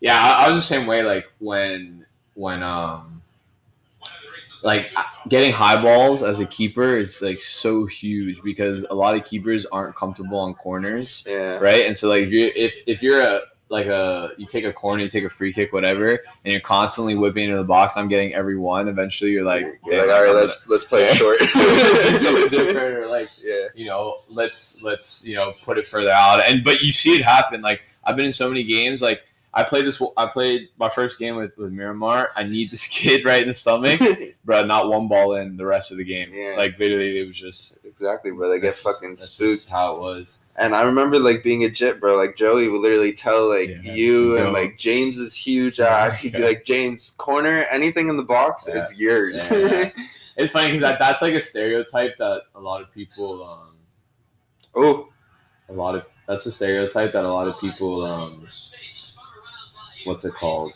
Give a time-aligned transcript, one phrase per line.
[0.00, 1.02] Yeah, I, I was the same way.
[1.02, 3.20] Like when when um
[4.64, 4.90] like
[5.28, 9.64] getting high balls as a keeper is like so huge because a lot of keepers
[9.66, 11.58] aren't comfortable on corners, Yeah.
[11.58, 11.86] right?
[11.86, 13.40] And so like if you if if you're a
[13.70, 16.08] like a you take a corner, you take a free kick, whatever,
[16.44, 17.96] and you're constantly whipping into the box.
[17.98, 18.88] I'm getting every one.
[18.88, 21.38] Eventually, you're like, You're like, all right, let's let's play it short.
[22.18, 23.66] something different or like Yeah.
[23.74, 27.22] you know let's let's you know put it further out and but you see it
[27.22, 29.22] happen like i've been in so many games like
[29.58, 33.24] i played this i played my first game with, with miramar i need this kid
[33.24, 34.00] right in the stomach
[34.44, 36.54] bro not one ball in the rest of the game Yeah.
[36.56, 38.48] like literally it was just exactly, bro.
[38.48, 39.50] They get fucking that's spooked.
[39.50, 42.16] just how it was And I remember like being a jit, bro.
[42.16, 43.92] Like Joey would literally tell like Yeah.
[43.94, 44.50] you and No.
[44.52, 46.18] like James's huge ass.
[46.18, 48.82] He'd be like, James, corner, anything in the box, Yeah.
[48.82, 49.48] it's yours.
[49.50, 49.90] Yeah.
[50.36, 53.76] it's funny because that, that's like a stereotype that a lot of people um
[54.76, 55.08] oh,
[55.68, 58.46] a lot of that's a stereotype that a lot of people um
[60.08, 60.72] what's it called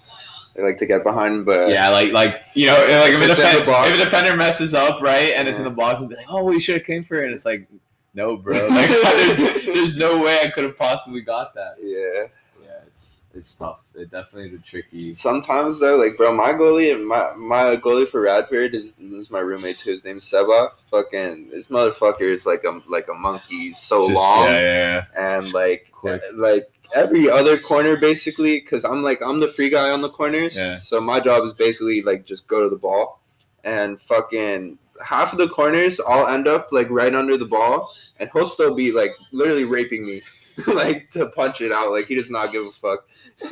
[0.54, 3.30] they like to get behind, but yeah, like like you know, like if, If a,
[3.30, 3.88] it's in defen- the box.
[3.88, 6.44] if a defender messes up, right, and it's in the box, and be like, oh,
[6.44, 7.24] we should have came for it.
[7.24, 7.66] And it's like,
[8.12, 11.76] no, bro, like, there's there's no way I could have possibly got that.
[11.80, 12.26] yeah.
[12.62, 13.80] Yeah, it's it's tough.
[13.94, 15.14] It definitely is a tricky.
[15.14, 19.78] Sometimes though, like bro, my goalie, my my goalie for Radford is, is my roommate
[19.78, 19.92] too.
[19.92, 20.72] His name's Seba.
[20.90, 23.56] Fucking this motherfucker is like a like a monkey.
[23.68, 24.44] He's so Just- long.
[24.48, 26.20] yeah, yeah, and like Quick.
[26.34, 30.56] like every other corner basically because i'm like i'm the free guy on the corners.
[30.56, 30.78] Yeah.
[30.78, 33.20] so my job is basically like just go to the ball.
[33.64, 37.92] And fucking half of the corners i'll end up like right under the ball.
[38.18, 40.22] And he'll still be like literally raping me
[40.66, 43.08] like to punch it out like he does not give a fuck.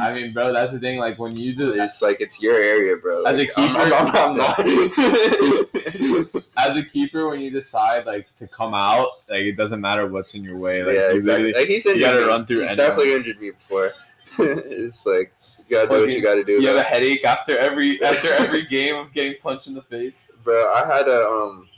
[0.00, 0.98] I mean, bro, that's the thing.
[0.98, 4.06] Like when you do it's like it's your area bro As a Like, I'm- I'm,
[4.06, 4.58] keeper- I'm, not
[6.56, 10.34] as a keeper, when you decide like to come out, like it doesn't matter what's
[10.34, 10.82] in your way.
[10.82, 12.24] Like yeah exactly like he's injured gotta me.
[12.26, 12.88] run through he's anyone.
[12.88, 13.90] definitely injured me before
[14.38, 18.02] it's like you gotta do what you gotta do you have a headache after every
[18.02, 20.30] after every game of getting punched in the face.
[20.42, 21.68] bro i had a um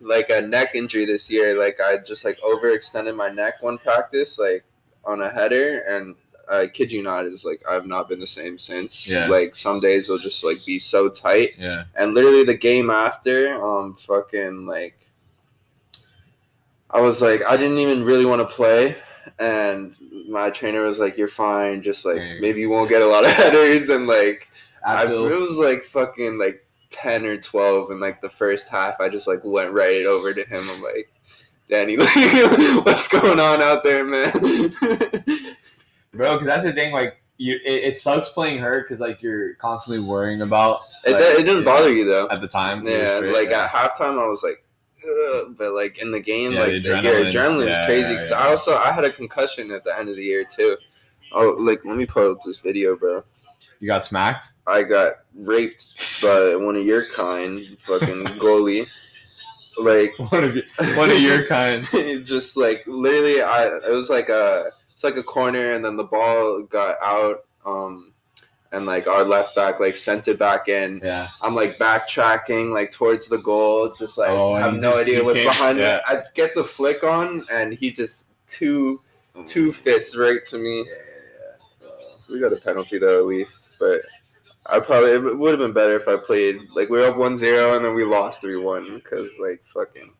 [0.00, 4.38] like a neck injury this year like i just like overextended my neck one practice
[4.38, 4.64] like
[5.04, 6.14] on a header and
[6.50, 9.26] i kid you not is like i've not been the same since Yeah.
[9.26, 11.84] like some days will just like be so tight Yeah.
[11.96, 14.94] and literally the game after um fucking like
[16.90, 18.96] i was like i didn't even really want to play
[19.38, 19.94] and
[20.28, 23.30] my trainer was like you're fine just like maybe you won't get a lot of
[23.42, 24.48] headers and like
[24.86, 29.00] I, feel- it was like fucking like 10 or 12 in like the first half.
[29.00, 30.62] I just like went right over to him.
[30.70, 31.12] I'm like,
[31.68, 31.96] Danny,
[32.82, 34.32] what's going on out there, man?
[36.12, 36.34] bro.
[36.34, 36.92] Because that's the thing.
[36.92, 40.80] Like, you, it, it sucks playing hurt because like you're constantly worrying about.
[41.04, 42.28] it, like, it didn't bother you though.
[42.30, 42.84] at the time.
[42.86, 43.64] Yeah, straight, like yeah.
[43.64, 44.64] at halftime, I was like,
[45.06, 47.32] Ugh, but like in the game, Yeah, like the the your adrenaline.
[47.32, 48.12] adrenaline's Yeah, crazy.
[48.14, 48.38] Because yeah.
[48.38, 50.76] I also I had a concussion at the end of the year too.
[51.32, 53.22] Oh, like let me pull up this video, bro.
[53.80, 54.52] You got smacked.
[54.66, 58.86] I got raped by one of your kind, fucking goalie.
[59.78, 60.64] Like One of your,
[60.96, 61.84] one of your kind.
[62.24, 66.02] just like literally I it was like a it's like a corner and then the
[66.04, 68.12] ball got out um
[68.72, 71.00] and like our left back like sent it back in.
[71.02, 71.28] Yeah.
[71.40, 75.22] I'm like backtracking like towards the goal, just like Oh, and have no just- idea
[75.22, 76.00] what's came- behind yeah.
[76.08, 76.16] me.
[76.18, 79.00] I get the flick on and he just two
[79.46, 80.84] two fists right to me.
[82.30, 84.02] We got a penalty though at least, but
[84.66, 87.76] I probably it would have been better if I played like we were up 1-0
[87.76, 90.12] and then we lost 3-1 because like fucking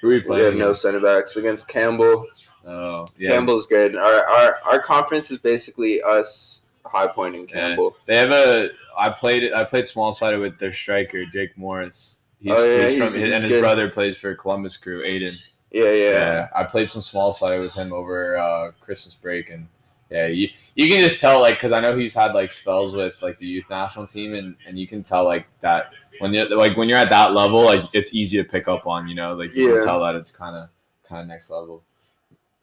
[0.00, 0.44] Who are you we playing?
[0.44, 2.26] have no center backs against Campbell.
[2.66, 3.30] Oh, yeah.
[3.30, 3.96] Campbell's good.
[3.96, 7.54] Our, our our conference is basically us high point and Yeah.
[7.68, 7.96] Campbell.
[8.06, 8.68] They have a.
[8.96, 9.52] I played.
[9.52, 12.20] I played small sided with their striker Jake Morris.
[12.38, 13.60] He's, Oh, yeah, he's from, he's- he's and his good.
[13.62, 15.36] brother plays for Columbus Crew, Aidan.
[15.72, 16.10] Yeah, yeah.
[16.10, 19.66] Yeah, I played some small sided with him over uh, Christmas break, and
[20.12, 23.20] yeah, you you can just tell like because I know he's had like spells with
[23.22, 25.90] like the youth national team, and and you can tell like that
[26.20, 29.08] when you're like when you're at that level, like it's easy to pick up on.
[29.08, 29.76] You know, like you Yeah.
[29.78, 30.68] can tell that it's kind of
[31.08, 31.82] kind of next level.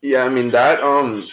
[0.02, 1.24] Yeah, I mean that um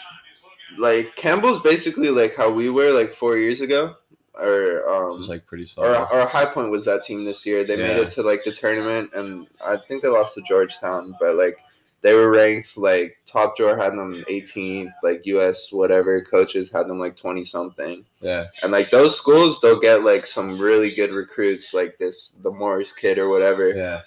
[0.78, 3.96] like Campbell's basically like how we were like four years ago.
[4.34, 6.08] Or It um was like pretty or, solid.
[6.12, 7.64] or High Point was that team this year.
[7.64, 11.36] They made it to like the tournament and I think they lost to Georgetown, but
[11.36, 11.58] like
[12.06, 17.00] they were ranked like top drawer had them 18th, like US whatever coaches had them
[17.00, 18.04] like 20 something.
[18.20, 22.52] yeah, And like those schools, they'll get like some really good recruits, like this the
[22.52, 24.02] Morris kid or whatever, yeah,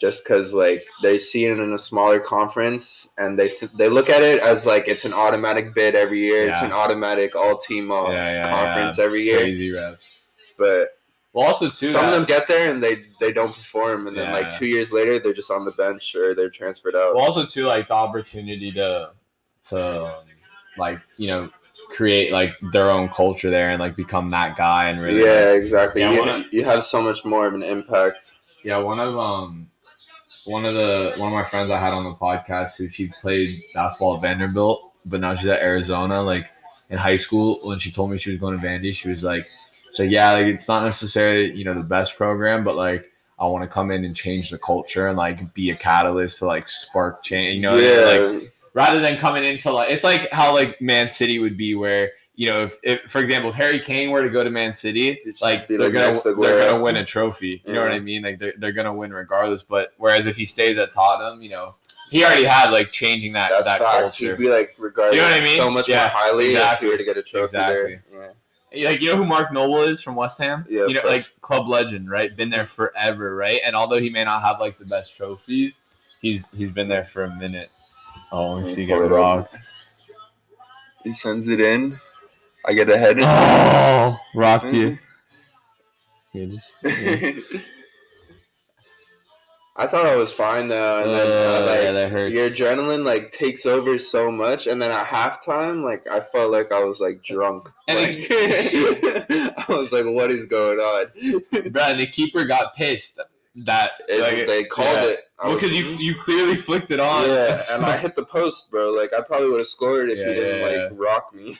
[0.00, 4.08] just because like they see it in a smaller conference and they th- they look
[4.10, 6.46] at it as like it's an automatic bid every year.
[6.48, 9.38] It's an automatic all team uh, Yeah, yeah, conference every year.
[9.40, 10.28] crazy reps.
[10.56, 10.93] But
[11.34, 14.32] Well, also too, some of them get there and they they don't perform, and then
[14.32, 17.14] like two years later they're just on the bench or they're transferred out.
[17.14, 19.10] Well, also too, like the opportunity to
[19.64, 20.22] to
[20.78, 21.50] like you know
[21.90, 26.02] create like their own culture there and like become that guy and really yeah, exactly.
[26.02, 28.32] Yeah, you, wanna- you have so much more of an impact.
[28.62, 29.68] Yeah, one of um
[30.46, 33.48] one of the one of my friends I had on the podcast who she played
[33.74, 34.78] basketball at Vanderbilt,
[35.10, 36.22] but now she's at Arizona.
[36.22, 36.48] Like
[36.90, 39.46] in high school, when she told me she was going to Vandy, she was like,
[39.94, 43.62] "So yeah, like it's not necessarily you know the best program, but like I want
[43.64, 47.22] to come in and change the culture and like be a catalyst to like spark
[47.24, 47.56] change.
[47.56, 51.38] You know, yeah, like rather than coming into like it's like how like Man City
[51.38, 54.42] would be where you know if, if for example if Harry Kane were to go
[54.42, 57.92] to Man City like they're like gonna they're gonna win a trophy you know what
[57.92, 61.40] I mean like they're, they're gonna win regardless but whereas if he stays at Tottenham
[61.42, 61.70] you know
[62.10, 64.18] he already had like changing that that's that facts.
[64.18, 65.56] culture He'd be like regarded You know what I mean?
[65.56, 66.74] so much Yeah, more highly exactly.
[66.88, 67.76] if he were to get a trophy Exactly.
[68.12, 68.20] there.
[68.20, 68.30] Yeah.
[68.76, 71.68] Like you know who Mark Noble is from West Ham Yeah, you know like club
[71.68, 75.16] legend right been there forever right and although he may not have like the best
[75.16, 75.80] trophies
[76.20, 77.70] he's he's been there for a minute
[78.32, 79.18] oh let me see you get Pull it up.
[79.18, 79.56] rocked
[81.04, 81.96] He sends it in.
[82.64, 83.18] I get a head.
[83.20, 84.98] Oh, rocked you.
[86.32, 87.32] Yeah, just yeah.
[89.76, 92.32] I thought I was fine though, and then uh, Uh, like, yeah, that hurts.
[92.32, 96.70] your adrenaline like takes over so much, and then at halftime, like I felt like
[96.70, 97.68] I was like drunk.
[97.88, 101.06] And Like, I was like, "What is going on?"
[101.72, 103.18] Bro, the keeper got pissed
[103.66, 105.04] that It- like, they called yeah.
[105.10, 105.20] it.
[105.40, 107.28] I Well, because you you clearly flicked it on.
[107.28, 108.90] yeah, So- and I hit the post, bro.
[108.92, 111.56] Like I probably would have scored if Yeah, he didn't yeah, like rock me.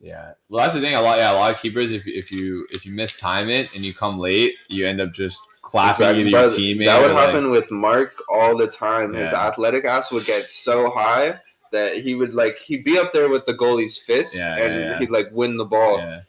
[0.00, 0.32] yeah.
[0.48, 0.94] Well, that's the thing.
[0.94, 1.92] A lot, yeah, a lot of keepers.
[1.92, 5.12] If if you if you miss time it and you come late, you end up
[5.12, 6.20] just clapping Exactly.
[6.20, 6.86] either your But teammate.
[6.86, 9.14] That would or, like- happen with Mark all the time.
[9.14, 9.46] His Yeah.
[9.48, 11.38] athletic ass would get so high
[11.72, 14.90] that he would like he'd be up there with the goalie's fist Yeah, and yeah,
[14.90, 14.98] yeah.
[14.98, 15.98] he'd like win the ball.
[15.98, 16.22] Yeah.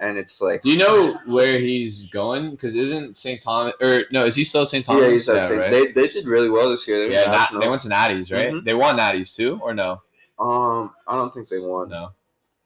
[0.00, 2.50] And it's like Do you know where he's going?
[2.50, 3.40] Because isn't St.
[3.40, 4.24] Thomas or no?
[4.26, 4.84] Is he still St.
[4.84, 5.02] Thomas?
[5.04, 5.58] yeah, he's at St.
[5.60, 5.70] right?
[5.70, 6.98] they, they did really well this year.
[7.08, 8.52] They yeah, Nat- they went to Natties, right?
[8.52, 8.64] Mhm.
[8.64, 10.02] They won Natties too, or no?
[10.38, 11.88] um I don't think they won.
[11.88, 12.10] No.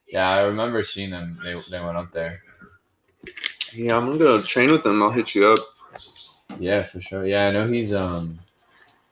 [0.09, 1.39] Yeah, I remember seeing them.
[1.45, 2.43] They, they went up there.
[3.75, 5.03] Yeah, I'm gonna train with them.
[5.03, 5.59] I'll hit you up.
[6.59, 7.27] Yeah, for sure.
[7.27, 8.39] Yeah, I know he's um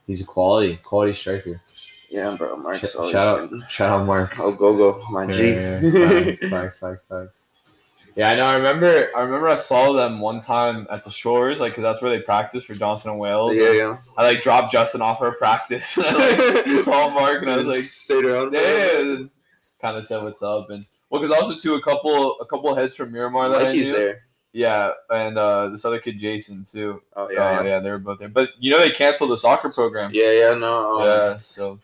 [0.06, 1.60] he's a quality quality striker.
[2.08, 2.56] Yeah, bro.
[2.56, 4.38] Sh- Mark's always shout out been- shout out Mark.
[4.38, 5.24] Oh, go go, my.
[5.32, 7.42] Yeah, yeah, facts, facts, facts, facts.
[8.14, 8.46] Yeah, I know.
[8.46, 9.10] I remember.
[9.14, 9.48] I remember.
[9.48, 12.72] I saw them one time at the shores, like, cause that's where they practice for
[12.72, 13.56] Johnson and Wales.
[13.56, 13.98] yeah, yeah.
[14.16, 15.86] I like dropped Justin off for a practice.
[16.84, 18.54] saw Mark, and I was like, stayed around.
[18.54, 19.26] yeah.
[19.82, 20.80] Kind of said what's up, and
[21.10, 23.96] well, cause also too a couple a couple heads from Miramar that I Mikey's knew.
[23.96, 24.22] there.
[24.56, 27.02] Yeah, and uh, this other kid Jason too.
[27.14, 27.80] Oh Yeah, yeah, yeah, yeah.
[27.80, 28.30] they were both there.
[28.30, 30.10] But you know they canceled the soccer program.
[30.14, 31.00] Yeah, yeah, no.
[31.00, 31.78] Um, Yeah, so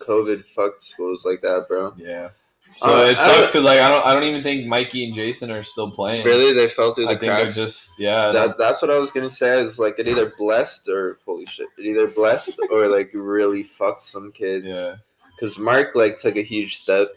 [0.00, 1.94] COVID fucked schools like that, bro.
[1.96, 2.30] yeah.
[2.78, 5.52] So Uh, it sucks because like I don't I don't even think Mikey and Jason
[5.52, 6.26] are still playing.
[6.26, 7.54] Really, they fell through the I cracks.
[7.54, 8.32] just yeah.
[8.32, 9.60] that, that's what I was gonna say.
[9.60, 14.02] Is like it either blessed or holy shit, it either blessed or like really fucked
[14.02, 14.66] some kids.
[14.66, 14.96] yeah.
[15.30, 17.08] Because Mark like took a huge step.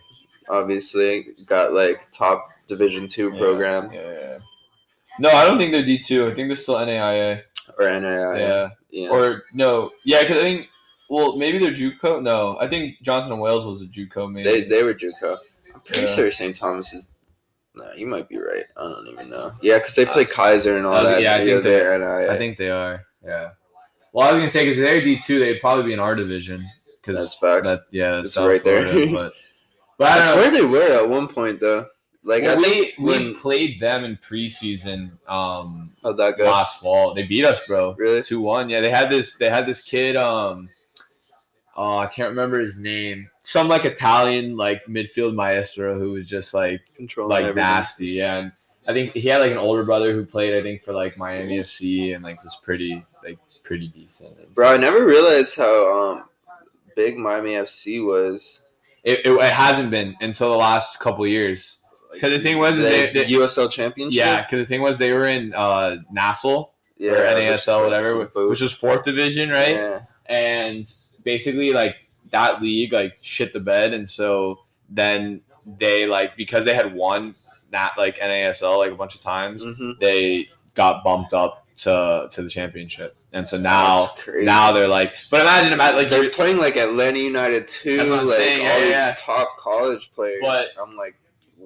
[0.49, 4.37] Obviously, got like top Division two Yeah, program Yeah, yeah.
[5.19, 6.25] No, I don't think they're D two.
[6.27, 7.41] I think they're still NAIA.
[7.77, 8.39] or NAI.
[8.39, 8.69] Yeah.
[8.91, 9.09] yeah.
[9.09, 10.67] Or no, yeah, because I think
[11.09, 12.21] well maybe they're JUCO.
[12.21, 14.31] No, I think Johnson and Wales was a JUCO.
[14.31, 15.35] Maybe they they were JUCO.
[15.73, 16.07] I'm pretty Yeah.
[16.15, 16.55] sure St.
[16.55, 17.07] Thomas is.
[17.75, 18.63] No, you might be right.
[18.75, 19.51] I don't even know.
[19.61, 21.21] Yeah, because they play Uh, Keiser and all uh, that.
[21.21, 22.31] yeah, I think they're NIA.
[22.31, 23.05] I think they are.
[23.23, 23.49] Yeah.
[24.13, 26.67] Well, I was gonna say because they're D two, they'd probably be in our division.
[27.01, 27.67] Because That's facts.
[27.67, 28.91] That yeah, that's right there.
[29.13, 29.33] But
[29.99, 31.85] but I, I swear they were at one point though.
[32.27, 36.43] Like Well, I we think we when played them in preseason um how'd that go?
[36.45, 37.13] last fall.
[37.13, 37.93] They beat us, bro.
[37.97, 38.21] Really?
[38.21, 38.69] Two one.
[38.69, 39.37] Yeah, they had this.
[39.37, 40.15] They had this kid.
[40.17, 40.67] Um,
[41.75, 43.21] oh, I can't remember his name.
[43.39, 47.63] Some like Italian like midfield maestro who was just like Controlling like everything.
[47.63, 48.07] nasty.
[48.07, 48.51] Yeah, and
[48.87, 50.53] I think he had like an older brother who played.
[50.53, 54.53] I think for like Miami FC and like was pretty like pretty decent.
[54.53, 56.25] Bro, I never realized how um
[56.95, 58.63] big Miami FC was.
[59.03, 61.79] It, it, it hasn't been until the last couple years.
[62.17, 64.17] Like, 'Cause the thing was they- they- USL Championship.
[64.17, 68.61] Yeah, because the thing was they were in uh, Nassau yeah, or NASL, whatever, which
[68.61, 69.75] was fourth division, right?
[69.75, 69.99] Yeah.
[70.29, 70.85] and
[71.23, 71.95] basically like
[72.31, 74.59] that league like shit the bed and so
[74.89, 75.39] then
[75.79, 77.33] they like because they had won
[77.71, 79.97] that like NASL like a bunch of times Mhm.
[80.01, 85.39] they got bumped up to to the championship and so now now they're like but
[85.41, 88.71] imagine imagine like they're playing like Atlanta United too, That's what I'm like saying, yeah,
[88.73, 89.15] all these yeah.
[89.17, 90.39] top college players.
[90.41, 91.15] But- I'm like,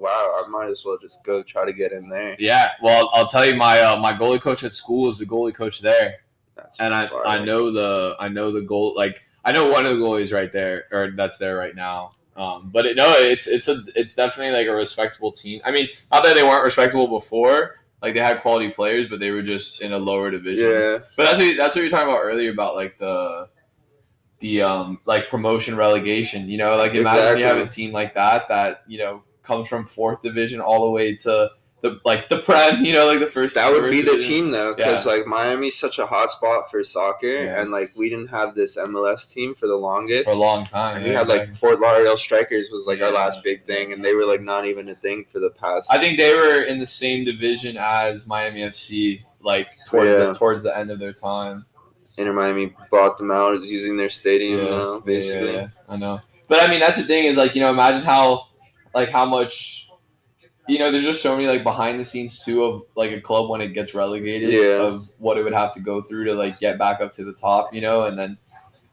[0.02, 2.36] wow, I might as well just go try to get in there.
[2.38, 5.54] yeah well I'll tell you my uh, my goalie coach at school is the goalie
[5.54, 6.16] coach there
[6.56, 7.22] That's and I fire.
[7.26, 10.52] I know the I know the goal like I know one of the goalies right
[10.52, 12.12] there or that's there right now.
[12.36, 15.60] Um, but it, no, it's it's a it's definitely like a respectable team.
[15.64, 19.30] I mean, not that they weren't respectable before, like they had quality players, but they
[19.30, 20.66] were just in a lower division.
[20.66, 23.48] Yeah, But that's what you, that's what you're talking about earlier about like the
[24.40, 26.48] the um like promotion relegation.
[26.48, 29.86] You know, like imagine you have a team like that that you know comes from
[29.86, 31.50] fourth division all the way to
[31.82, 32.84] the like the prem.
[32.84, 33.56] You know, like the first.
[33.56, 35.12] That would be the team though, because Yeah.
[35.12, 37.60] like Miami's such a hot spot for soccer, Yeah.
[37.60, 40.24] and like we didn't have this MLS team for the longest.
[40.26, 40.98] for a long time.
[40.98, 41.54] And we had like.
[41.56, 44.88] Fort Lauderdale Strikers was like our last big thing, and they were like not even
[44.88, 45.92] a thing for the past.
[45.92, 50.26] I think they were in the same division as Miami FC, like towards Yeah.
[50.26, 51.64] the, towards the end of their time.
[52.18, 55.54] Inter Miami bought them out, is using their stadium now, basically.
[55.54, 56.18] Yeah, yeah, I know.
[56.46, 58.48] But I mean, that's the thing is like you know, imagine how
[58.94, 59.88] like how much
[60.68, 60.90] you know.
[60.90, 63.68] There's just so many like behind the scenes too of like a club when it
[63.68, 64.82] gets relegated Yeah.
[64.86, 67.32] of what it would have to go through to like get back up to the
[67.32, 68.38] top, you know, and then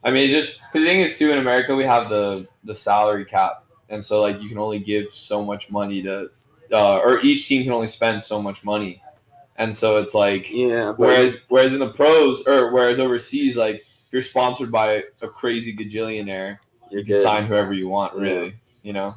[0.03, 3.25] I mean, it's just the thing is too in America we have the the salary
[3.25, 6.29] cap, and so like you can only give so much money to,
[6.72, 9.01] uh, or each team can only spend so much money,
[9.58, 14.08] and so it's like Yeah, Whereas, whereas in the pros or whereas overseas, like if
[14.13, 17.22] you're sponsored by a crazy gajillionaire, you're can good.
[17.22, 18.13] sign whoever you want.
[18.15, 18.22] Yeah.
[18.22, 18.53] Really,
[18.84, 19.15] you know.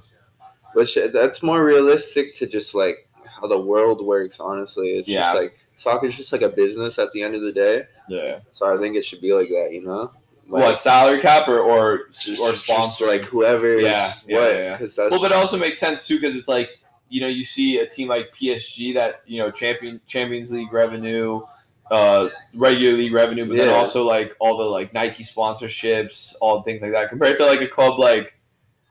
[0.75, 2.97] Which that's more realistic to just like
[3.41, 4.41] how the world works.
[4.41, 5.21] Honestly, it's Yeah.
[5.23, 7.85] just like soccer's just like a business at the end of the day.
[8.09, 8.39] Yeah.
[8.39, 10.11] So I think it should be like that, you know.
[10.49, 12.09] Like, what salary cap or or
[12.41, 13.07] or sponsor?
[13.07, 13.79] like whoever.
[13.81, 14.53] Yeah, yeah, what?
[14.55, 15.09] yeah, yeah.
[15.09, 16.69] Well, but it also makes sense too because it's like
[17.09, 21.43] you know you see a team like PSG that you know champion Champions League revenue.
[21.91, 26.81] Uh, regular league revenue, but then also like all the like Nike sponsorships, all things
[26.81, 27.11] like that.
[27.11, 28.35] Compared to like a club like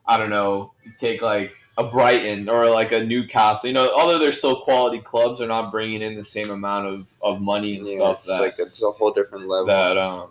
[0.05, 3.67] I don't know, take like a Brighton or like a Newcastle.
[3.67, 7.09] You know, although they're still quality clubs, they're not bringing in the same amount of,
[7.23, 9.67] of money and yeah, stuff it's that like it's a whole different level.
[9.67, 10.29] that um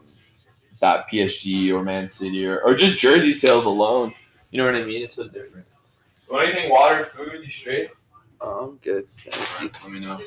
[0.81, 4.15] that PSG or Man City or, or just jersey sales alone.
[4.51, 5.05] You know what I mean?
[5.05, 5.71] It's so different.
[6.29, 6.71] Want anything?
[6.71, 7.91] Water, food, you straight?
[8.41, 9.09] Oh, I'm good.
[9.61, 9.71] You.
[9.83, 10.19] Let me know.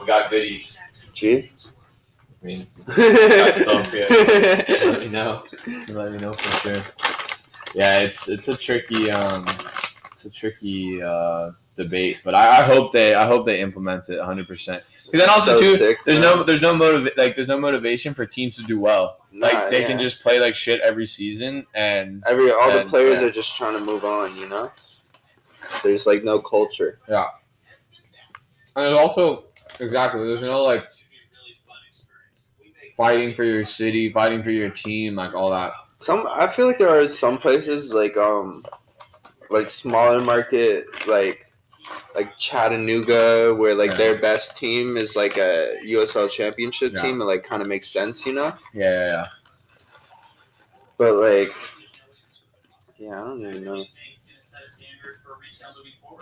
[0.00, 0.80] We got goodies.
[1.12, 1.50] Gee.
[2.42, 3.92] I mean, got stuff.
[3.94, 4.06] Yeah.
[4.10, 5.44] Let me know.
[5.88, 7.09] Let me know for sure.
[7.74, 9.46] Yeah, it's it's a tricky um
[10.12, 14.18] it's a tricky uh debate, but I, I hope they I hope they implement it
[14.18, 14.46] 100.
[14.48, 16.36] percent Because then also So too, sick, there's bro.
[16.36, 19.18] no there's no motiv- like there's no motivation for teams to do well.
[19.32, 19.86] Like Nah, they yeah.
[19.88, 23.28] can just play like shit every season and Every all the players yeah.
[23.28, 24.72] are just trying to move on, you know.
[25.84, 26.98] There's like no culture.
[27.08, 27.26] Yeah,
[28.76, 29.44] and there's also
[29.78, 30.84] exactly there's no like
[32.96, 35.72] fighting for your city, fighting for your team, like all that.
[36.00, 38.64] Some I feel like there are some places like um
[39.50, 41.46] like smaller market like
[42.14, 43.96] like Chattanooga where like Yeah.
[43.98, 47.02] their best team is like a USL championship Yeah.
[47.02, 48.52] team and like kind of makes sense, you know?
[48.72, 49.26] Yeah, yeah, yeah.
[50.96, 51.52] But like
[52.98, 53.84] yeah, I don't even know.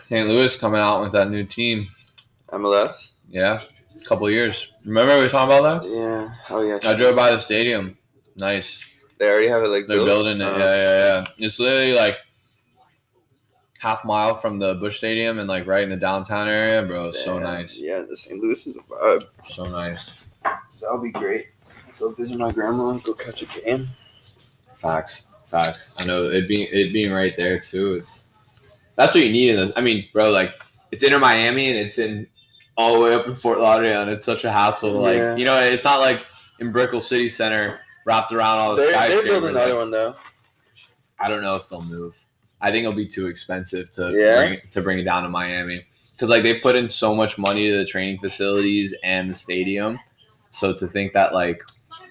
[0.08, 0.26] St.
[0.26, 1.88] Louis coming out with that new team.
[2.52, 3.12] MLS?
[3.28, 3.60] Yeah,
[4.00, 4.72] a couple years.
[4.86, 5.88] Remember we were talking about that?
[5.88, 6.24] Yeah.
[6.50, 6.78] Oh yeah.
[6.88, 7.96] I drove by the stadium.
[8.36, 8.94] Nice.
[9.18, 10.06] They already have it like They're built?
[10.08, 10.44] building it.
[10.44, 11.46] Uh, Yeah, yeah, yeah.
[11.46, 12.18] It's literally like
[13.78, 17.08] half mile from the Busch Stadium and like right in the downtown area, bro.
[17.08, 17.78] It's so nice.
[17.78, 18.40] Yeah, the St.
[18.40, 19.24] Louis is a vibe.
[19.48, 20.26] So nice.
[20.80, 21.48] That'll be great.
[21.98, 23.84] Go visit my grandma and go catch a game.
[24.78, 25.26] Facts.
[25.46, 25.94] Facts.
[25.98, 27.94] I know it being it being right there too.
[27.94, 28.26] It's
[28.94, 29.72] that's what you need in this.
[29.76, 30.52] I mean, bro, like
[30.92, 32.26] it's in Miami and it's in
[32.76, 34.92] all the way up in Fort Lauderdale, and it's such a hassle.
[34.92, 35.34] Like Yeah.
[35.36, 36.20] you know, it's not like
[36.60, 40.16] in Brickell City Center wrapped around all the They're, they're building another one though.
[41.20, 42.16] I don't know if they'll move.
[42.60, 44.36] I think it'll be too expensive to Yeah?
[44.38, 45.80] bring it, to bring it down to Miami
[46.14, 50.00] because like they put in so much money to the training facilities and the stadium.
[50.50, 51.62] So to think that like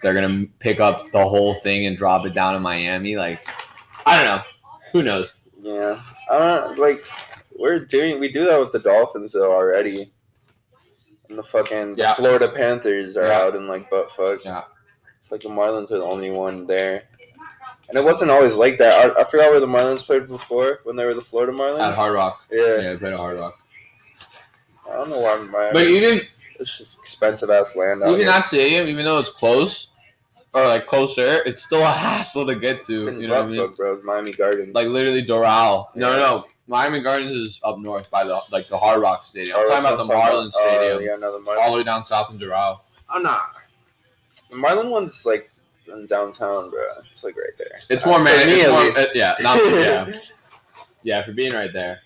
[0.03, 3.43] they're gonna pick up the whole thing and drop it down in Miami, like
[4.05, 4.43] I don't know.
[4.93, 5.33] Who knows?
[5.59, 5.99] Yeah,
[6.31, 7.03] I don't like.
[7.57, 10.11] We're doing we do that with the Dolphins though already.
[11.29, 12.13] And the fucking Yeah.
[12.13, 13.39] Florida Panthers are Yeah.
[13.41, 14.45] out in like butt fuck.
[14.45, 14.61] Yeah.
[15.27, 17.03] It's like the Marlins are the only one there,
[17.89, 18.93] and it wasn't always like that.
[19.17, 21.81] I, I forgot where the Marlins played before when they were the Florida Marlins.
[21.81, 22.45] At Hard Rock.
[22.49, 22.61] yeah.
[22.61, 23.59] Yeah, they played at Hard Rock.
[24.89, 25.73] I don't know why Miami.
[25.73, 26.21] But even
[26.61, 28.27] it's just expensive ass land out even here.
[28.27, 29.89] that stadium, even though it's close
[30.53, 33.09] or like closer, it's still a hassle to get It's to.
[33.09, 33.73] in You know what I mean?
[33.75, 33.95] bro.
[33.95, 34.73] It's Miami Gardens.
[34.73, 35.87] Like literally Doral.
[35.93, 36.15] No, Yeah.
[36.15, 36.45] no, no.
[36.67, 39.57] Miami Gardens is up north by the like the Hard Rock Stadium.
[39.59, 40.53] Oh, I'm Oh, talking about the Marlins.
[40.53, 42.79] Stadium, Oh, yeah, no, the all the way down south in Doral.
[43.09, 43.37] I'm nah.
[44.49, 45.51] The Marlin one's like
[45.87, 46.81] in downtown, bro.
[47.11, 47.79] It's like right there.
[47.89, 48.47] It's Uh, more for man.
[48.47, 48.99] me It's at more, least.
[48.99, 50.19] uh, yeah, not yeah,
[51.03, 52.01] yeah, for being right there.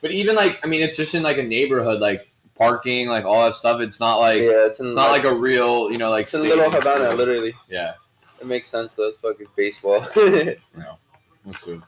[0.00, 3.44] But even like, I mean, it's just in like a neighborhood, like parking, like all
[3.44, 3.80] that stuff.
[3.80, 6.42] It's not like yeah, it's it's not like a real, you know, like it's in
[6.42, 6.70] Little.
[6.70, 7.54] Havana, literally.
[7.68, 7.94] Yeah,
[8.40, 9.08] It makes sense though.
[9.08, 10.00] It's fucking baseball.
[10.14, 11.82] that's good.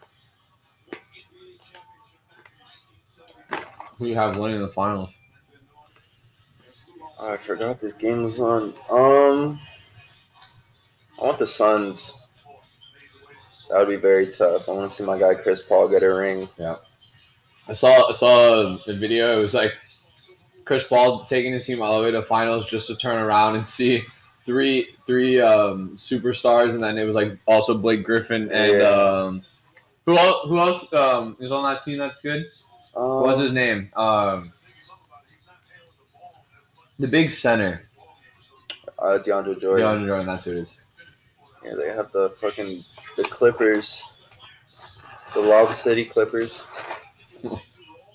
[3.98, 5.14] Who you have winning the finals?
[7.18, 8.74] Oh, I forgot this game was on.
[8.90, 9.58] Um,
[11.20, 12.26] I want the Suns.
[13.70, 14.68] That would be very tough.
[14.68, 16.46] I want to see my guy Chris Paul get a ring.
[16.58, 16.76] Yeah.
[17.68, 19.36] I saw I saw a video.
[19.36, 19.72] It was like
[20.64, 23.66] Chris Paul taking his team all the way to finals just to turn around and
[23.66, 24.04] see
[24.44, 28.86] three three um, superstars, and then it was like also Blake Griffin and Yeah.
[28.88, 29.42] um,
[30.04, 30.48] who else?
[30.48, 31.98] Who else um, is on that team?
[31.98, 32.44] That's good.
[32.92, 33.88] What's his Um, name?
[33.96, 34.52] Um,
[37.00, 37.88] the big center.
[39.00, 39.84] uh, DeAndre Jordan.
[39.86, 40.26] DeAndre Jordan.
[40.26, 40.80] That's who it is.
[41.66, 42.80] Yeah, they have the fucking
[43.16, 44.22] the Clippers,
[45.34, 46.66] the Lob City Clippers.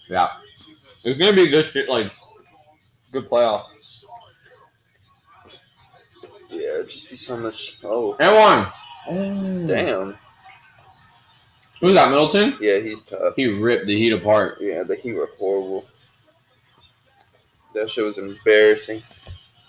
[0.10, 0.29] Yeah,
[1.03, 1.89] it's gonna be a good shit.
[1.89, 2.12] Like
[3.12, 3.65] good playoff.
[6.50, 7.75] Yeah, it'd just be so much.
[7.84, 8.67] Oh, And
[9.08, 9.67] one.
[9.67, 10.17] damn.
[11.79, 12.10] Who's that?
[12.10, 12.58] Middleton.
[12.62, 13.34] Yeah, he's tough.
[13.36, 14.58] He ripped the Heat apart.
[14.62, 15.86] Yeah, the Heat were horrible.
[17.74, 19.01] That shit was embarrassing.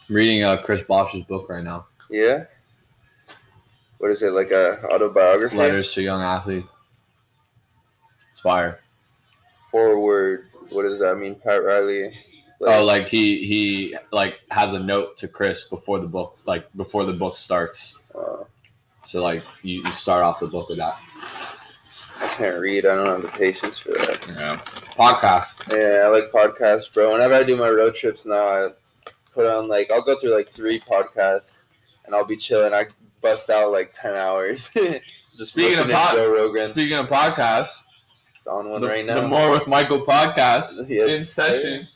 [0.09, 1.87] I'm reading uh, Chris Bosh's book right now.
[2.11, 2.45] Yeah.
[4.02, 5.56] What is it like a autobiography?
[5.56, 6.64] Letters to young athlete.
[8.32, 8.80] It's fire.
[9.71, 10.49] Forward.
[10.71, 12.12] What does that mean, Pat Riley?
[12.62, 17.04] Oh, like he he like has a note to Chris before the book, like before
[17.04, 18.00] the book starts.
[18.12, 18.42] uh,
[19.06, 20.99] So like you, you start off the book with that.
[22.21, 22.85] I can't read.
[22.85, 24.26] I don't have the patience for that.
[24.37, 24.56] Yeah.
[24.99, 25.71] Podcast.
[25.71, 27.12] Yeah, I like podcasts, bro.
[27.12, 28.71] Whenever I do my road trips now, I
[29.32, 31.66] put on like I'll go through like three podcasts,
[32.04, 32.75] and I'll be chilling.
[32.75, 32.87] I
[33.23, 34.69] bust out like ten hours.
[35.38, 36.69] Just Speaking of pod- Joe Rogan.
[36.71, 37.85] Speaking of podcasts,
[38.37, 39.23] It's on one the, right now.
[39.23, 41.49] the More with Michael podcast Yes, in sir.
[41.49, 41.88] session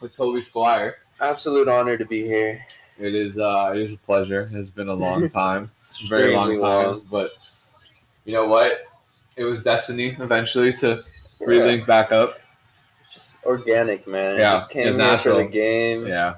[0.00, 0.98] with Toby Squire.
[1.20, 2.64] Absolute honor to be here.
[2.98, 4.48] It is uh it is a pleasure.
[4.52, 5.70] It's been a long time.
[5.78, 6.60] It's a very long time.
[6.60, 7.06] long.
[7.10, 7.32] But
[8.24, 8.84] you know what?
[9.36, 11.02] It was destiny eventually to
[11.40, 12.38] Yeah, relink back up.
[13.12, 14.36] just organic, man.
[14.36, 15.48] Yeah, just came here for the natural.
[15.48, 16.06] game.
[16.06, 16.34] Yeah.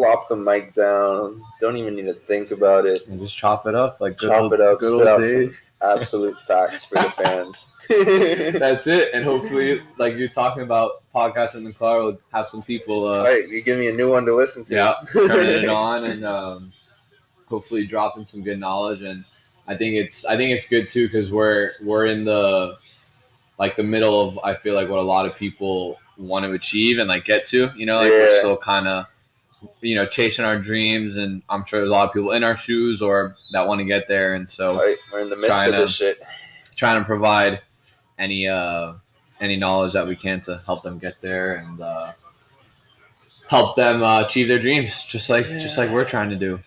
[0.00, 1.42] Plop the mic down.
[1.60, 3.06] Don't even need to think about it.
[3.06, 5.54] And just chop it up like good Chop old, it up, good old days.
[5.82, 7.70] Absolute facts for the fans.
[8.58, 9.10] That's it.
[9.12, 13.24] And hopefully, like you're talking about podcast in the car, we'll have some people uh
[13.24, 14.74] Right, you give me a new one to listen to.
[14.74, 16.72] yeah, turning it on and um,
[17.46, 19.02] hopefully dropping some good knowledge.
[19.02, 19.24] And
[19.66, 22.76] I think it's I think it's good too because we're we're in the
[23.58, 26.98] like the middle of I feel like what a lot of people want to achieve
[26.98, 27.70] and like get to.
[27.76, 29.06] You know, like we're still kind of
[29.80, 32.56] you know chasing our dreams, and I'm sure there's a lot of people in our
[32.56, 34.34] shoes or that want to get there.
[34.34, 36.20] And so Right, we're in the midst of to- this shit.
[36.76, 37.60] trying to provide
[38.18, 38.94] any uh
[39.40, 42.12] any knowledge that we can to help them get there and uh
[43.48, 46.60] help them uh, achieve their dreams just like just like we're trying to do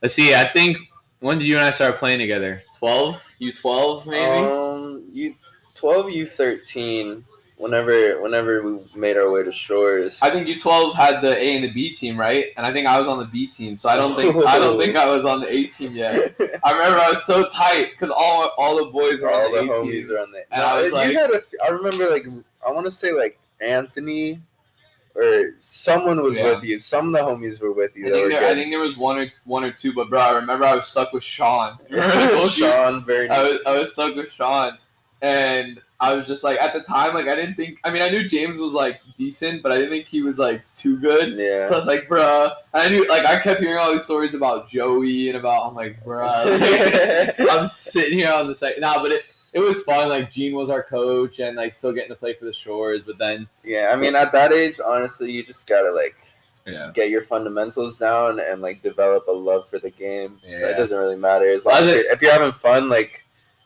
[0.00, 0.76] let's see i think
[1.20, 5.34] when did you and i start playing together 12 you 12 maybe Um, you
[5.74, 7.24] twelve, you thirteen.
[7.62, 10.18] Whenever, whenever we made our way to Shores.
[10.20, 12.86] i think U twelve had the a and the b team right and i think
[12.88, 15.24] i was on the b team so i don't think i don't think i was
[15.24, 18.90] on the a team yet i remember i was so tight because all all the
[18.90, 20.42] boys were all on the the a homies team are on the.
[20.50, 21.42] And I was you like- had a.
[21.64, 22.26] I remember like
[22.66, 24.40] I want to say like Anthony,
[25.14, 26.54] or someone was Yeah.
[26.54, 26.78] with you.
[26.78, 28.08] Some of the homies were with you.
[28.08, 30.30] I think, there, I think there was one or one or two, but bro, I
[30.32, 31.78] remember I was stuck with Sean.
[31.90, 32.66] Remember I told you?
[32.66, 34.78] Sean, very I was I was stuck with Sean,
[35.20, 37.78] and I was just like at the time, like I didn't think.
[37.84, 40.60] I mean, I knew James was like decent, but I didn't think he was like
[40.74, 41.34] too good.
[41.38, 41.64] yeah.
[41.66, 42.52] So I was like, bruh.
[42.74, 45.68] And I knew, like, I kept hearing all these stories about Joey and about.
[45.68, 46.44] I'm like, bruh.
[47.38, 48.74] Like, I'm sitting here on the side.
[48.80, 50.08] Nah, but it it was fun.
[50.08, 53.02] Like Gene was our coach, and like still getting to play for the Shores.
[53.06, 56.16] But then, yeah, I mean, at that age, honestly, you just gotta like
[56.66, 60.40] yeah, get your fundamentals down and like develop a love for the game.
[60.42, 60.66] So Yeah.
[60.68, 63.24] it doesn't really matter as long as you're, if you're having fun, like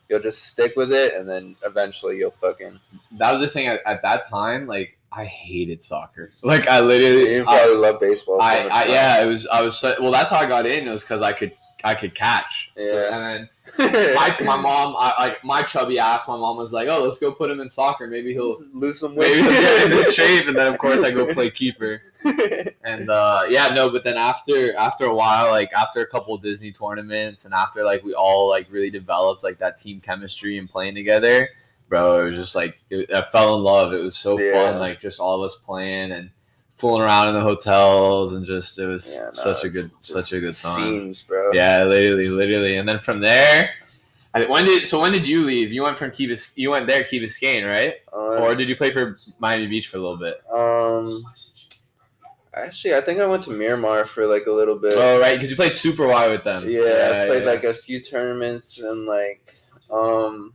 [0.09, 2.79] you'll just stick with it, and then eventually you'll fucking.
[3.13, 4.67] that was the thing at, at that time.
[4.67, 6.31] Like I hated soccer.
[6.43, 8.41] Like I literally, You I- love baseball.
[8.41, 10.13] I, I yeah, it was I was so, well.
[10.13, 10.87] That's how I got in.
[10.87, 11.53] It was because I could
[11.85, 12.71] I could catch.
[12.75, 16.89] So, and then my, my mom, I, like my chubby ass, my mom was like,
[16.89, 18.07] "Oh, let's go put him in soccer.
[18.07, 19.37] Maybe he'll lose some weight.
[19.37, 22.03] maybe he'll get in this shape." And then of course I go play keeper.
[22.83, 26.73] And uh, yeah, no, but then after after a while, like after a couple Disney
[26.73, 30.95] tournaments, and after like we all like really developed like that team chemistry and playing
[30.95, 31.49] together,
[31.89, 33.93] bro, it was just like it, I fell in love.
[33.93, 34.53] It was so Yeah.
[34.73, 36.31] fun, like just all of us playing and
[36.77, 40.33] fooling around in the hotels, and just it was Yeah, no, such a good such
[40.33, 40.77] a good time.
[40.77, 41.53] Scenes, bro.
[41.53, 43.69] Yeah, literally, literally, and then from there.
[44.49, 45.73] When did so when did you leave?
[45.73, 47.95] You went from Key Bis- you went there Key Biscayne, right?
[48.13, 50.43] Um, Or did you play for Miami Beach for a little bit?
[50.53, 51.23] um,
[52.53, 54.93] actually, I think I went to Miramar for like a little bit.
[54.95, 56.69] Oh, right, because you played Super Y with them.
[56.69, 57.51] Yeah, I played yeah.
[57.51, 59.55] like a few tournaments and like
[59.91, 60.53] um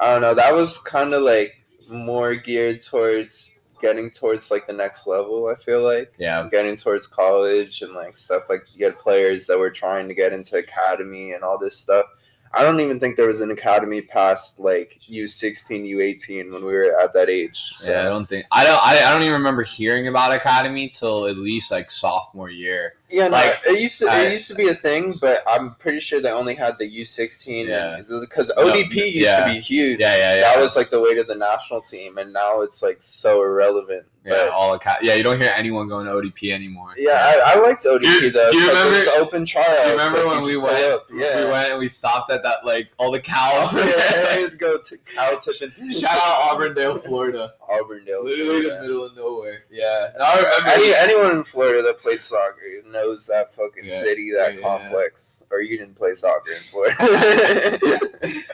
[0.00, 1.54] I don't know, that was kind of like
[1.90, 6.12] more geared towards getting towards like the next level, I feel like.
[6.18, 10.14] yeah, Getting towards college and like stuff like you had players that were trying to
[10.14, 12.06] get into academy and all this stuff.
[12.54, 16.64] I don't even think there was an academy past like U sixteen, U eighteen when
[16.64, 17.56] we were at that age.
[17.74, 17.90] So.
[17.90, 21.26] Yeah, I don't think I don't I, I don't even remember hearing about academy till
[21.26, 22.94] at least like sophomore year.
[23.10, 25.74] Yeah, no, Like, it used to I- it used to be a thing, but I'm
[25.76, 27.66] pretty sure they only had the U sixteen.
[27.68, 28.02] Yeah.
[28.20, 29.44] because No, ODP used yeah.
[29.46, 29.98] to be huge.
[30.00, 30.40] Yeah, yeah, yeah.
[30.42, 34.04] That was like the weight of the national team, and now it's like so irrelevant.
[34.28, 35.14] Yeah, all aca- yeah.
[35.14, 36.90] You don't hear anyone going to ODP anymore.
[36.96, 38.48] yeah, I, I liked ODP you- though.
[38.50, 39.68] do you remember- open tryouts.
[39.82, 40.84] Do you remember like, when we went?
[40.92, 43.68] up, Yeah, We went and we stopped at that like all the cows.
[43.72, 45.90] Oh, yeah, let's go to Cal tipping.
[45.90, 47.54] Shout out Auburndale, Florida.
[47.68, 48.24] Auburndale.
[48.24, 49.64] Literally the middle of nowhere.
[49.70, 50.08] Yeah.
[50.14, 50.68] And I remember.
[50.70, 54.78] Any, anyone in Florida that played soccer knows that fucking Yeah, city, that yeah, yeah.
[54.78, 55.44] complex.
[55.50, 56.96] Or you didn't play soccer in Florida.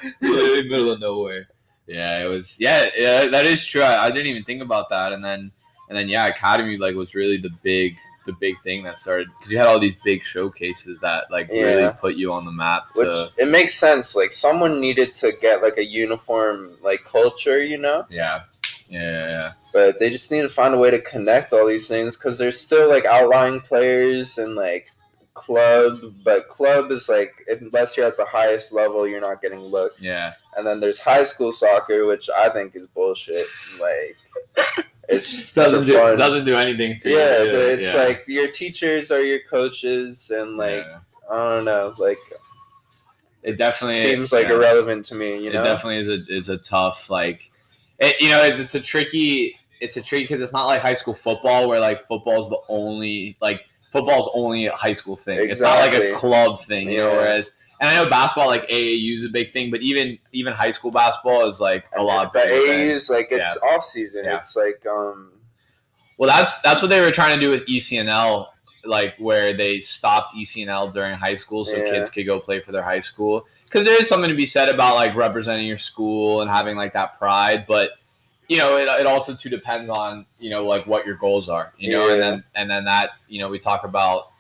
[0.20, 1.48] literally middle of nowhere.
[1.86, 2.56] Yeah, it was.
[2.58, 3.82] Yeah, yeah, that is true.
[3.82, 5.12] I, I didn't even think about that.
[5.12, 5.52] And then,
[5.88, 9.52] and then, yeah, academy like was really the big, the big thing that started because
[9.52, 12.86] you had all these big showcases that like really put you on the map.
[12.94, 14.16] Which To it makes sense.
[14.16, 18.06] Like someone needed to get like a uniform like culture, you know.
[18.08, 18.44] yeah,
[18.88, 19.52] yeah, yeah, yeah.
[19.74, 22.58] But they just need to find a way to connect all these things because there's
[22.58, 24.90] still like outlying players and like
[25.34, 30.02] club, but club is like unless you're at the highest level, you're not getting looks.
[30.02, 30.32] yeah.
[30.56, 33.44] And then there's high school soccer, which I think is bullshit.
[33.80, 34.16] Like
[35.08, 36.18] it's just Doesn't do fun.
[36.18, 37.16] doesn't do anything for you.
[37.18, 38.04] yeah, but it's yeah.
[38.04, 40.98] like your teachers are your coaches, and like Yeah.
[41.30, 42.18] I don't know, like
[43.42, 44.54] it definitely seems like yeah.
[44.54, 45.42] irrelevant to me.
[45.42, 47.50] You know, it definitely is a is a tough like
[47.98, 50.94] it, you know it's, it's a tricky it's a tricky because it's not like high
[50.94, 53.62] school football where like football's the only like
[53.92, 57.52] football's only a high school thing it's not like a club thing you know whereas
[57.80, 60.90] and I know basketball like AAU is a big thing but even even high school
[60.90, 64.24] basketball is like a lot But AAU is like it's off season.
[64.24, 64.36] Yeah.
[64.36, 65.32] It's like um
[66.18, 68.48] well that's that's what they were trying to do with ECNL
[68.84, 71.90] like where they stopped ECNL during high school so Yeah.
[71.90, 74.68] kids could go play for their high school because there is something to be said
[74.68, 77.92] about like representing your school and having like that pride but
[78.46, 81.72] you know it, it also too depends on you know like what your goals are
[81.78, 84.30] you know and then and then that you know we talk about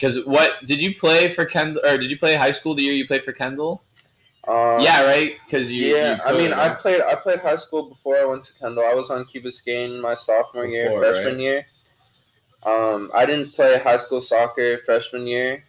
[0.00, 2.94] because what did you play for kendall or did you play high school the year
[2.94, 3.82] you played for kendall
[4.48, 7.90] um, yeah right because you yeah, you I mean, I played I played high school
[7.90, 8.84] before I went to Kendall.
[8.84, 11.42] I was on Key Biscayne my sophomore year, Before, freshman right?
[11.42, 11.66] year.
[12.64, 15.62] Um, I didn't play high school soccer freshman year.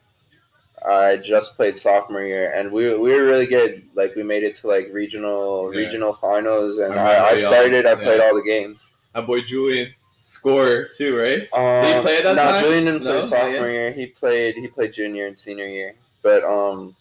[0.88, 3.84] I just played sophomore year, and we, we were really good.
[3.94, 5.80] Like we made it to like regional Yeah.
[5.82, 7.86] regional finals, and I I, I, started.
[7.86, 8.26] I played yeah.
[8.28, 8.90] all the games.
[9.14, 9.94] my boy julian
[10.32, 12.64] scorer too right Um, Did he play at that no, time?
[12.64, 13.72] Julian didn't play sophomore yet?
[13.72, 13.92] year.
[13.92, 15.94] He played he played junior and senior year.
[16.24, 16.96] But um,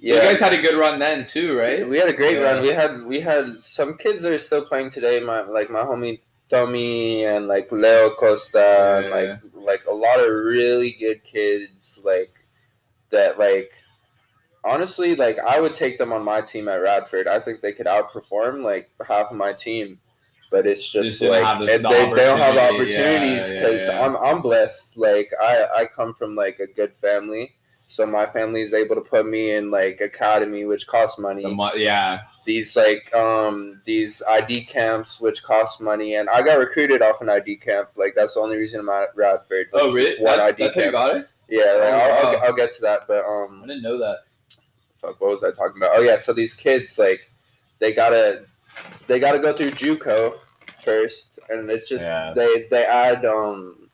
[0.00, 2.44] yeah, you guys had a good run then too right we had a great Yeah.
[2.52, 2.62] run.
[2.62, 5.20] We had we had some kids that are still playing today.
[5.20, 9.14] My like my homie Tommy and like Leo Costa, and Yeah.
[9.14, 12.00] like like a lot of really good kids.
[12.04, 12.32] Like
[13.10, 13.70] that, like
[14.64, 17.28] honestly, like I would take them on my team at Radford.
[17.28, 20.00] I think they could outperform like half of my team.
[20.50, 22.94] But it's Just just like they, they don't have the opportunity.
[22.94, 24.04] Yeah, opportunities yeah, because yeah.
[24.04, 24.96] I'm I'm blessed.
[24.96, 27.54] Like I I come from like a good family,
[27.88, 31.42] so my family is able to put me in like academy, which costs money.
[31.42, 32.20] The mo- yeah.
[32.44, 36.14] These like um these ID camps which cost money.
[36.14, 37.90] And I got recruited off an ID camp.
[37.96, 39.66] Like that's the only reason I'm at Radford.
[39.74, 41.28] Oh really one that's, ID that's how you got it?
[41.48, 42.30] Yeah like, Oh, I'll, wow.
[42.30, 44.18] I'll, I'll get to that but um, i didn't know that.
[44.98, 45.92] fuck what was I talking about?
[45.96, 47.30] Oh yeah so these kids like
[47.78, 48.44] they gotta
[49.06, 50.34] they gotta go through JUCO
[50.84, 52.32] first and it's just Yeah.
[52.34, 53.88] they they add um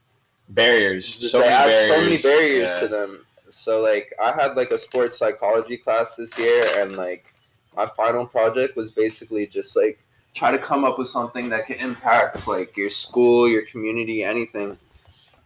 [0.49, 2.81] barriers so they add barriers so many barriers Yeah.
[2.81, 3.27] to them.
[3.49, 7.33] So like I had like a sports psychology class this year and like
[7.77, 9.99] my final project was basically just like
[10.35, 14.77] try to come up with something that can impact like your school, your community, anything.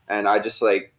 [0.09, 0.93] And I just like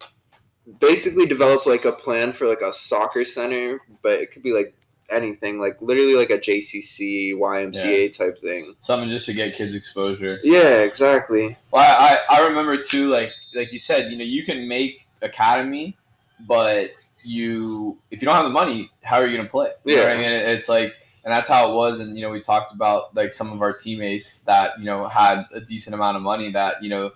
[0.80, 4.76] basically developed like a plan for like a soccer center, but it could be like
[5.12, 8.76] anything, like literally like a JCC, YMCA type thing.
[8.82, 11.58] something just to get kids exposure Yeah, exactly.
[11.72, 15.98] Well, I, I remember too, like like you said, you know, you can make academy,
[16.48, 16.92] but
[17.24, 19.72] you if you don't have the money, how are you gonna play?
[19.86, 20.32] You know what I mean?
[20.32, 22.00] It's like, and that's how it was.
[22.00, 25.46] And you know, we talked about like some of our teammates that you know had
[25.54, 26.52] a decent amount of money.
[26.52, 27.12] That you know,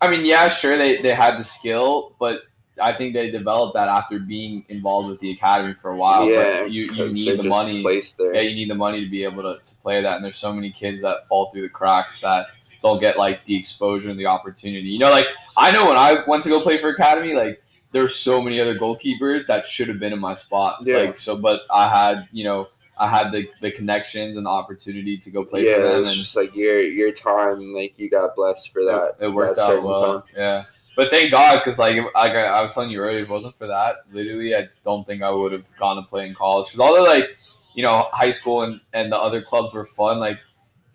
[0.00, 2.42] I mean, yeah, sure, they they had the skill, but
[2.80, 6.28] I think they developed that after being involved with the academy for a while.
[6.28, 8.34] yeah, but you you need the money there.
[8.34, 10.16] yeah, you need the money to be able to, to play that.
[10.16, 12.46] And there's so many kids that fall through the cracks that
[12.80, 14.88] don't get like the exposure and the opportunity.
[14.88, 17.62] You know, like I know when I went to go play for academy, like
[17.92, 20.80] there's so many other goalkeepers that should have been in my spot.
[20.84, 20.98] Yeah.
[20.98, 25.16] Like so, but I had you know I had the, the connections and the opportunity
[25.18, 28.10] to go play yeah, for them, it's and just like your your time, like you
[28.10, 29.14] got blessed for that.
[29.20, 30.20] it, it worked that out well.
[30.20, 30.28] time.
[30.36, 30.62] Yeah.
[30.98, 33.56] But thank God, because like like I, I was telling you earlier, if it wasn't
[33.56, 36.66] for that, literally, I don't think I would have gone to play in college.
[36.66, 37.38] Because although like
[37.76, 40.40] you know high school and and the other clubs were fun, like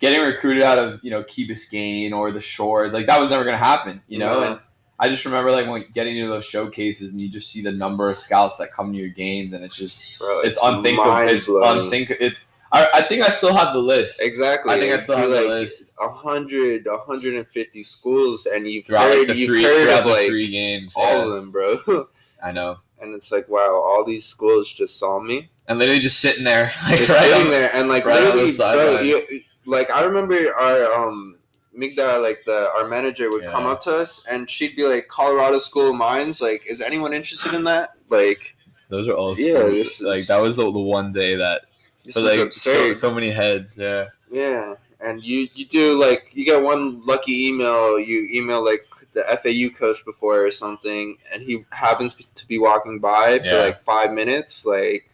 [0.00, 3.44] getting recruited out of you know Key Biscayne or the Shores, like that was never
[3.44, 4.02] gonna happen.
[4.06, 4.50] You know, Yeah.
[4.50, 4.60] and
[4.98, 8.10] I just remember like when getting into those showcases and you just see the number
[8.10, 11.16] of scouts that come to your games, and it's just Bro, it's, unthinkable.
[11.16, 12.18] It's unthinkable.
[12.20, 14.74] It's I, I think I still have the list Exactly.
[14.74, 15.94] I think I still have the like list.
[15.98, 20.28] 100, 150 schools, and you've throughout heard, like the you've three heard of the like
[20.28, 20.94] three games.
[20.96, 21.24] all yeah.
[21.24, 21.78] of them, bro.
[22.42, 22.78] I know.
[23.00, 25.50] and it's like, wow, all these schools just saw me.
[25.68, 28.52] And literally just sitting there, like just right sitting on- there and like right literally,
[28.56, 31.38] bro, you, like I remember our um
[31.78, 35.58] Migda, like the our manager would come up to us and she'd be like, Colorado
[35.58, 37.90] School of Mines, like, is anyone interested in that?
[38.10, 38.54] Like,
[38.88, 39.84] Those are all Yeah, yeah.
[40.02, 41.62] like that was the, the one day that
[42.04, 43.76] this but is like so, so many heads.
[43.78, 44.74] Yeah, yeah.
[45.00, 49.68] And you you do like you get one lucky email, you email like the FAU
[49.78, 53.56] coach before or something, and he happens to be walking by for Yeah.
[53.56, 55.08] like five minutes, like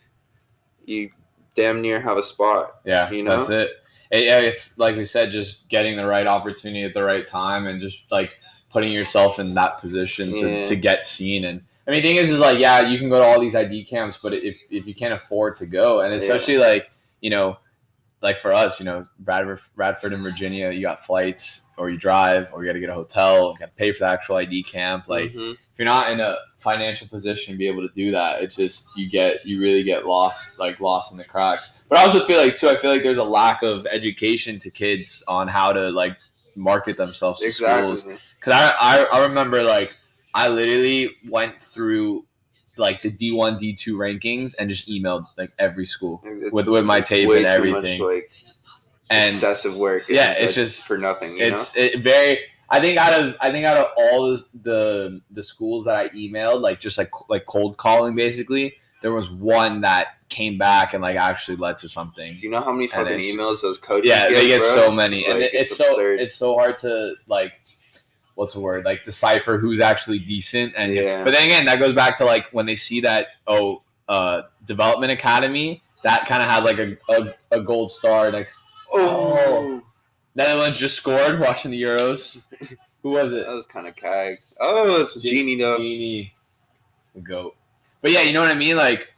[0.85, 1.11] you
[1.55, 2.77] damn near have a spot.
[2.85, 3.11] yeah.
[3.11, 3.37] You know?
[3.37, 3.71] that's it.
[4.11, 7.67] It- Yeah, it's like we said, just getting the right opportunity at the right time,
[7.67, 8.33] and just like
[8.73, 10.67] putting yourself in that position to, Yeah.
[10.67, 11.45] to get seen.
[11.45, 13.57] And I mean, the thing is, is like, yeah, you can go to all these
[13.57, 16.91] ID camps, but if if you can't afford to go, and especially like
[17.21, 17.59] you know,
[18.23, 22.49] like for us, you know, Radford, Radford and Virginia, you got flights, or you drive,
[22.53, 24.63] or you got to get a hotel, you got to pay for the actual ID
[24.63, 25.33] camp, like.
[25.33, 25.53] Mhm.
[25.73, 28.87] if you're not in a financial position to be able to do that, it's just
[28.99, 31.71] you get you really get lost like lost in the cracks.
[31.89, 34.71] But I also feel like too, I feel like there's a lack of education to
[34.71, 36.19] kids on how to like
[36.55, 38.03] market themselves to schools.
[38.39, 39.95] Because I, I I remember like
[40.35, 42.27] I literally went through
[42.77, 46.69] like the D one D two rankings and just emailed like every school It's with
[46.69, 48.01] with my tape and everything.
[48.01, 48.31] Much, like
[49.11, 50.05] and excessive work.
[50.09, 51.37] Yeah, it's just- for nothing.
[51.37, 52.39] You it's it very
[52.73, 54.31] i think out of i think out of all
[54.63, 59.29] the, the schools that i emailed like just like like cold calling basically there was
[59.29, 62.33] one that came back and like actually led to something?
[62.35, 64.09] Do you know how many fucking imoils those coaches?
[64.09, 64.69] yeah get, they get bro?
[64.69, 66.21] so many and Like, it, it's, it's so absurd.
[66.21, 67.55] it's so hard to like
[68.41, 71.23] what's the word like decipher who's actually decent and Yeah.
[71.23, 75.13] but then again that goes back to like when they see that oh uh development
[75.13, 78.59] academy that kind of has like a, a, a gold star next
[78.93, 79.83] Oh,
[80.35, 82.45] netherlands just scored watching the euros
[83.03, 84.39] who was it that was kind of cag.
[84.59, 85.79] Oh, it's Gini though.
[85.79, 86.33] Gini,
[87.15, 87.57] the goat.
[88.03, 88.77] But yeah, you know what I mean.
[88.77, 89.13] Like,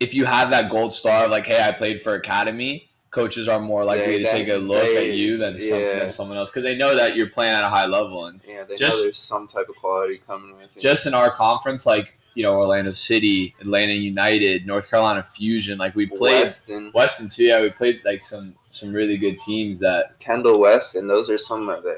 [0.00, 3.58] if you have that gold star of like, hey, I played for academy, coaches are
[3.58, 6.36] more likely They- to that- take a look they- at you than, some, than someone
[6.38, 8.26] else because they know that you're playing at a high level.
[8.26, 10.80] And Yeah, they Just- know there's some type of quality coming with it.
[10.80, 15.94] just in our conference, like you know, Orlando City, Atlanta United, North Carolina Fusion, like
[15.96, 17.44] we played Weston, Weston too.
[17.44, 21.38] Yeah, we played like some some really good teams that Kendall West, and those are
[21.38, 21.96] some of the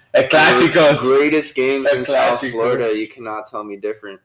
[0.14, 2.98] at Clásicos, greatest games in South Florida.
[2.98, 4.18] You cannot tell me different.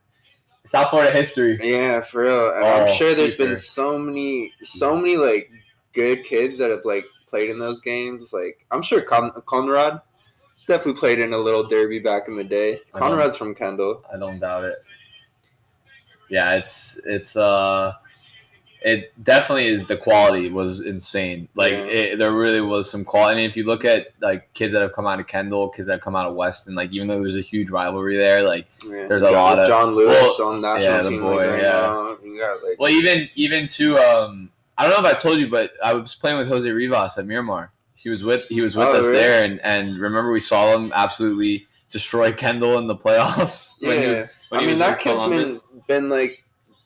[0.65, 1.59] South Florida history.
[1.61, 2.45] Yeah, for real.
[2.55, 3.49] And Oh, I'm sure there's keeper.
[3.49, 5.49] been so many, so many like
[5.93, 8.33] good kids that have like played in those games.
[8.33, 10.01] Like I'm sure Con- Conrad
[10.67, 12.79] definitely played in a little derby back in the day.
[12.93, 14.03] Conrad's from Kendall.
[14.13, 14.77] I don't doubt it.
[16.29, 17.93] Yeah, it's it's uh
[18.83, 21.47] it definitely is the quality was insane.
[21.53, 21.85] Like Yeah.
[21.85, 23.43] it, there really was some quality.
[23.43, 25.93] And if you look at like kids that have come out of Kendall, kids that
[25.95, 29.05] have come out of Weston, like even though there's a huge rivalry there, like Yeah.
[29.07, 31.61] There's a got lot of- John Lewis well, on national yeah, team boy, league right
[31.61, 31.71] yeah.
[31.71, 32.17] now.
[32.37, 34.49] Got like well even even to um
[34.81, 37.25] I don't know if I told you, but I was playing with Jose Rivas at
[37.27, 37.71] Miramar.
[37.93, 39.17] He was with he was with Oh, us really?
[39.19, 44.03] there and and remember we saw him absolutely destroy Kendall in the playoffs when he
[44.05, 44.09] Yeah.
[44.21, 45.61] was when I he mean was that kid's Columbus.
[45.61, 46.43] been been like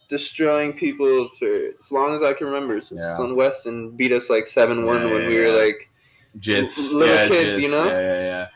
[0.10, 2.82] destroying people for as long as I can remember.
[2.92, 3.18] Yeah.
[3.18, 5.90] on Weston beat us like seven one Yeah, when yeah, we were like
[6.38, 7.86] Jits, little yeah, kids, you know?
[7.86, 8.48] Yeah, yeah, yeah.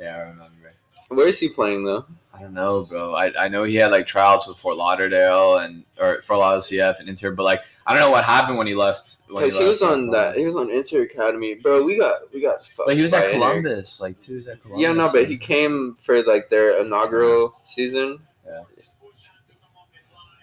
[0.00, 0.72] Yeah, I remember.
[1.08, 2.04] where is he playing though?
[2.38, 3.14] I don't know, bro.
[3.14, 7.00] I, I know he had like tryouts with Fort Lauderdale and or Fort Lauderdale CF
[7.00, 9.26] and Inter, but like I don't know what happened when he left.
[9.26, 11.54] Because he, left was on that he was on Inter Academy.
[11.54, 13.38] Bro, we got we got But he was at Inter.
[13.38, 14.22] Columbus, like.
[14.22, 14.82] He was at Columbus.
[14.82, 18.20] Yeah, no, but he came for like their inaugural season.
[18.46, 18.62] Yeah.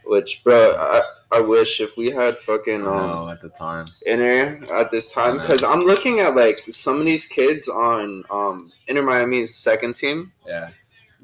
[0.07, 3.85] Which, bro, I, I wish if we had fucking um, No, at the time.
[4.05, 8.71] Inter at this time because I'm looking at like some of these kids on um
[8.87, 10.31] Inter Miami's second team.
[10.45, 10.69] Yeah,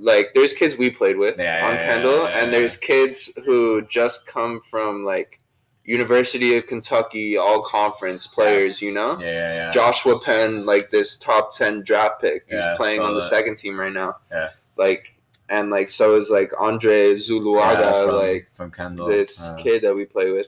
[0.03, 3.81] Like there's kids we played with Yeah, on Kendall, yeah, yeah, and there's kids who
[3.83, 5.39] just come from like
[5.83, 8.81] University of Kentucky all conference players.
[8.81, 9.69] You know, yeah.
[9.71, 13.29] Joshua Penn, like this top ten draft pick, he's Yeah, playing on the that.
[13.29, 14.15] second team right now.
[14.31, 14.49] Yeah.
[14.77, 15.13] like
[15.49, 19.07] and like so is like Andre Zuluaga, from, like from Kendall.
[19.07, 20.47] this Uh, kid that we play with.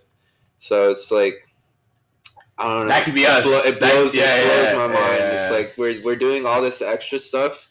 [0.60, 1.48] So it's like
[2.58, 2.88] I don't know.
[2.88, 3.46] That could be It us.
[3.46, 5.24] blo- It That- blows, yeah, it blows yeah, my mind.
[5.36, 7.68] It's like we're we're doing all this extra stuff,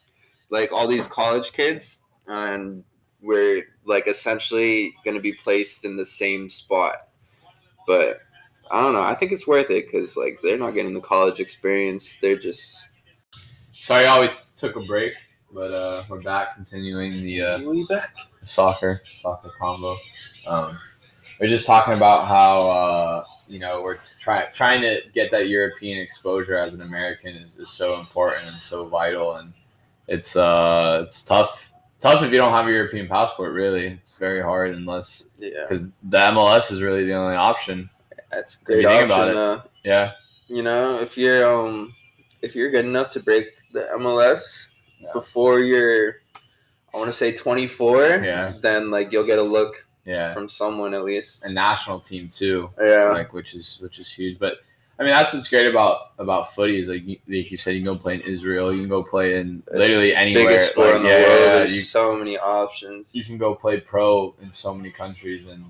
[0.53, 2.85] like all these college kids and
[3.21, 7.09] we're like essentially going to be placed in the same spot.
[7.88, 8.19] But
[8.71, 9.03] I don't know.
[9.03, 12.17] I think it's worth it because like they're not getting the college experience.
[12.21, 12.87] They're just
[13.75, 15.15] Sorry, y'all, we took a break,
[15.51, 18.15] but uh, we're back continuing the uh, we back.
[18.43, 19.97] soccer soccer combo.
[20.47, 20.79] Um,
[21.41, 25.99] we're just talking about how uh, you know we're trying trying to get that European
[25.99, 29.55] exposure as an American is, is so important and so vital, and
[30.09, 33.53] it's uh it's tough tough if you don't have a European passport.
[33.53, 37.88] Really, it's very hard unless Yeah, because the MLS is really the only option.
[38.31, 39.05] that's a great option.
[39.05, 39.71] about it.
[39.85, 40.12] Yeah,
[40.49, 41.95] you know, if you're um
[42.43, 44.69] if you're good enough to break the MLS
[45.01, 45.11] Yeah.
[45.12, 46.17] before you're
[46.95, 48.53] I want to say 24, Yeah.
[48.61, 51.45] then like you'll get a look yeah, from someone at least.
[51.45, 52.69] a national team too.
[52.81, 53.11] Yeah.
[53.12, 54.38] like which is which is huge.
[54.38, 54.57] But
[55.03, 57.81] I mean, that's what's great about about footy is like you, like you said, you
[57.81, 60.47] can go play in Israel, you can go play in literally anywhere.
[60.47, 61.41] Biggest sport like, in the yeah, world.
[61.41, 63.12] yeah, yeah, There's You, so many options.
[63.12, 65.65] you can go play pro in so many countries, and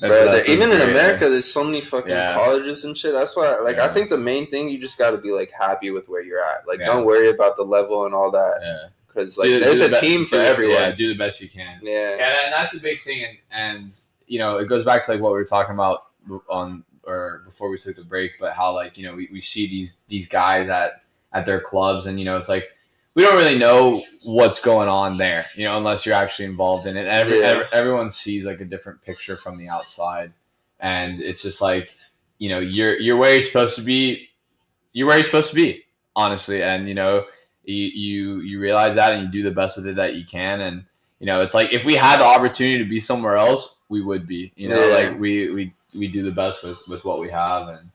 [0.00, 2.34] Bro, that's- even what's in great, America, there's so many fucking Yeah.
[2.34, 3.12] colleges and shit.
[3.14, 5.90] That's why, like, I think the main thing you just got to be like happy
[5.90, 6.68] with where you're at.
[6.68, 6.86] Like, Yeah.
[6.86, 9.86] don't worry about the level and all that, Yeah, because like Do- do there's the
[9.96, 10.74] a be- team for everyone.
[10.76, 11.80] Yeah, do the best you can.
[11.82, 15.12] Yeah, Yeah, and that's a big thing, and and you know it goes back to
[15.12, 16.04] like what we were talking about
[16.48, 19.66] on or before we took the break, but how like you know we, we see
[19.66, 22.64] these these guys at at their clubs, and you know it's like
[23.14, 26.96] we don't really know what's going on there, you know, unless you're actually involved in
[26.96, 27.06] it.
[27.06, 27.46] Every, Yeah.
[27.46, 30.32] every everyone sees like a different picture from the outside,
[30.78, 31.90] and it's just like
[32.38, 34.28] you know you're you're where you're supposed to be,
[34.92, 35.84] you're where you're supposed to be,
[36.16, 37.24] honestly, and you know
[37.64, 40.60] you you you realize that and you do the best with it that you can
[40.62, 40.84] and
[41.20, 44.26] you know it's like if we had the opportunity to be somewhere else we would
[44.26, 44.94] be you know Yeah.
[44.94, 47.90] like we we we do the best with with what we have and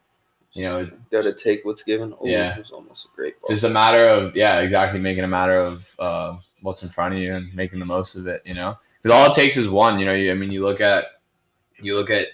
[0.53, 2.13] you know got to take what's given.
[2.19, 2.57] Oh, Yeah.
[2.57, 3.49] it's almost a great ball.
[3.49, 7.19] just a matter of yeah exactly making a matter of uh, what's in front of
[7.19, 9.99] you and making the most of it you know because all it takes is one
[9.99, 11.05] you know you, i mean you look at
[11.81, 12.27] you look at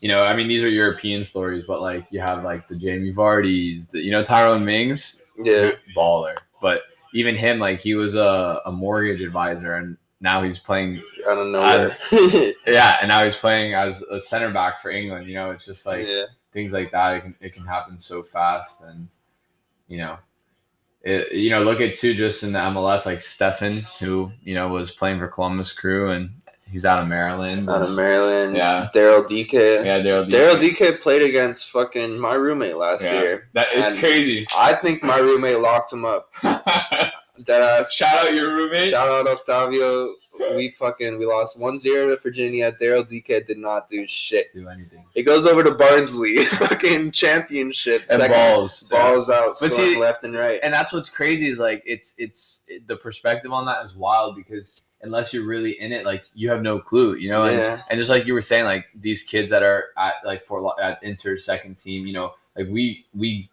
[0.00, 3.12] you know i mean these are european stories but like you have like the jamie
[3.12, 6.82] vardys the, you know tyrone mings yeah, baller but
[7.14, 11.52] even him like he was a, a mortgage advisor and now he's playing I don't
[11.52, 11.62] know.
[11.62, 15.64] I- yeah and now he's playing as a center back for england you know it's
[15.64, 19.08] just like yeah, things like that it can it can happen so fast and
[19.86, 20.18] you know
[21.02, 24.68] it, you know look at too just in the MLS like Stefan who you know
[24.68, 26.30] was playing for Columbus Crew and
[26.70, 28.56] he's out of Maryland out of Maryland.
[28.56, 28.88] Yeah.
[28.92, 29.52] Daryl Dike.
[29.52, 33.20] yeah Daryl Daryl Dike played against fucking my roommate last Yeah.
[33.22, 33.48] year.
[33.54, 36.30] That is crazy I think my roommate locked him up.
[37.44, 37.90] Deadass.
[37.92, 40.10] shout out your roommate Shout out Octavio.
[40.54, 42.70] We fucking we lost 1-0 to Virginia.
[42.80, 44.54] Daryl Dike did not do shit.
[44.54, 48.02] do anything It goes over to Barnsley, fucking championship.
[48.02, 50.60] and second balls balls out, But see- left and right.
[50.62, 54.74] and that's what's crazy is like it's it's the perspective on that is wild because
[55.02, 57.80] unless you're really in it like you have no clue you know and, Yeah.
[57.90, 61.02] and just like you were saying like these kids that are at like for at
[61.04, 63.48] inter second team you know like we we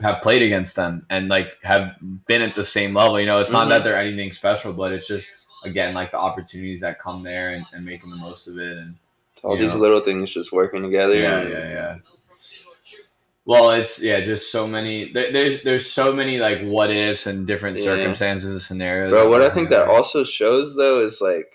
[0.00, 3.52] have played against them and like have been at the same level you know it's
[3.52, 3.70] not Mhm.
[3.70, 5.28] that they're anything special but it's just
[5.64, 8.96] again like the opportunities that come there and, and making the most of it and
[9.44, 9.80] All these know.
[9.80, 11.14] little things just working together.
[11.14, 11.96] yeah and- yeah yeah
[13.46, 17.46] well it's yeah just so many there, there's there's so many like what ifs and
[17.46, 17.84] different Yeah.
[17.84, 21.52] circumstances and scenarios But what I think that also shows though is like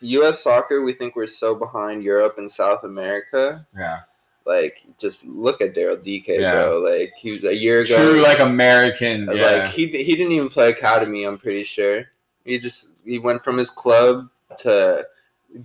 [0.00, 0.44] U.S.
[0.44, 0.80] soccer.
[0.82, 3.66] We think we're so behind Europe and South America.
[3.76, 4.00] yeah
[4.48, 6.54] Like, just look at Daryl Dike, Yeah.
[6.54, 6.78] bro.
[6.78, 7.96] Like he was a year ago.
[7.96, 11.24] true like american Like yeah he he didn't even play academy.
[11.24, 12.06] I'm pretty sure.
[12.46, 14.28] He just he went from his club
[14.60, 15.04] to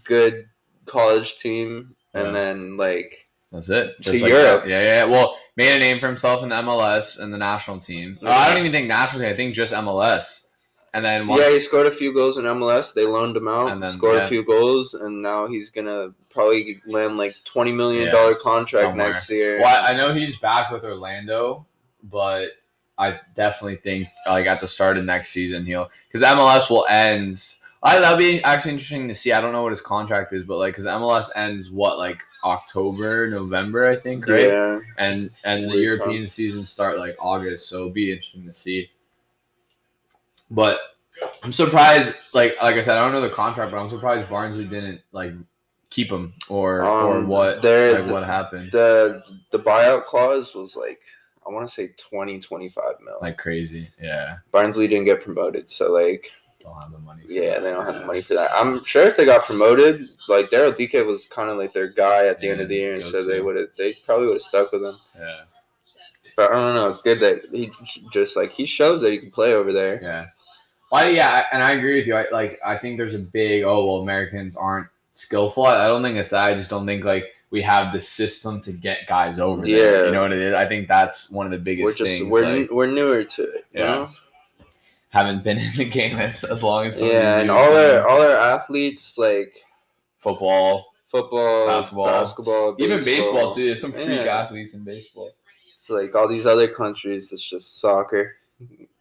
[0.03, 0.49] good
[0.85, 2.31] college team, and Yeah.
[2.33, 4.01] then like That's it.
[4.03, 4.63] To like Europe.
[4.63, 4.69] that.
[4.69, 5.03] Yeah, yeah.
[5.05, 8.17] Well, made a name for himself in the MLS and the national team.
[8.21, 9.31] Oh, I don't even think national team.
[9.31, 10.47] I think just MLS.
[10.95, 12.93] And then once, yeah, he scored a few goals in MLS.
[12.93, 14.25] They loaned him out, And then, scored yeah.
[14.25, 19.07] a few goals, and now he's gonna probably land like twenty million Yeah, contract somewhere.
[19.09, 19.59] next year.
[19.59, 21.65] well, I know he's back with Orlando,
[22.03, 22.49] but
[22.99, 27.33] I definitely think like at the start of next season he'll because MLS will end.
[27.85, 29.33] I, that'll be actually interesting to see.
[29.33, 33.27] I don't know what his contract is, but like because MLS ends what like October,
[33.29, 34.47] November, I think, right?
[34.47, 38.89] Yeah, and and the European season start like August, so it'll be interesting to see.
[40.51, 40.79] But
[41.43, 44.65] I'm surprised, like like I said, I don't know the contract, but I'm surprised Barnsley
[44.65, 45.33] didn't like
[45.89, 50.75] keep him or or Um, what there- like what happened the the buyout clause was
[50.75, 51.01] like
[51.45, 53.17] I want to say 20, 25 mil.
[53.21, 53.89] like crazy.
[54.01, 56.31] Yeah, Barnsley didn't get promoted, so like
[56.61, 57.23] don't have the money.
[57.25, 57.63] for yeah, that.
[57.63, 58.49] they don't have the money for that.
[58.53, 62.27] I'm sure if they got promoted, like Daryl Dike was kind of like their guy
[62.27, 64.41] at the end of the year, and so they would have they probably would have
[64.41, 64.97] stuck with him.
[65.19, 65.41] Yeah,
[66.35, 66.87] But I don't know.
[66.87, 67.71] It's good that he
[68.11, 69.99] just like he shows that he can play over there.
[70.01, 70.25] yeah.
[70.91, 72.13] Well, yeah, and I agree with you.
[72.15, 75.65] I, like, I think there's a big oh well, Americans aren't skillful.
[75.65, 76.43] I, don't think it's that.
[76.45, 80.01] I just don't think like we have the system to get guys over there.
[80.01, 80.05] Yeah.
[80.05, 80.53] You know what it is?
[80.53, 82.31] I think that's one of the We're biggest just things.
[82.31, 83.65] we're like, we're newer to it.
[83.73, 83.85] You Yeah.
[83.95, 84.07] know?
[85.09, 88.07] haven't been in the game as, as long as some of Yeah, and all our
[88.07, 89.53] all our athletes like
[90.19, 92.05] football, football, Basketball.
[92.07, 93.65] basketball, even baseball too.
[93.67, 94.41] There's some freak Yeah.
[94.41, 95.31] athletes in baseball.
[95.83, 98.37] It's like all these other countries, it's just soccer,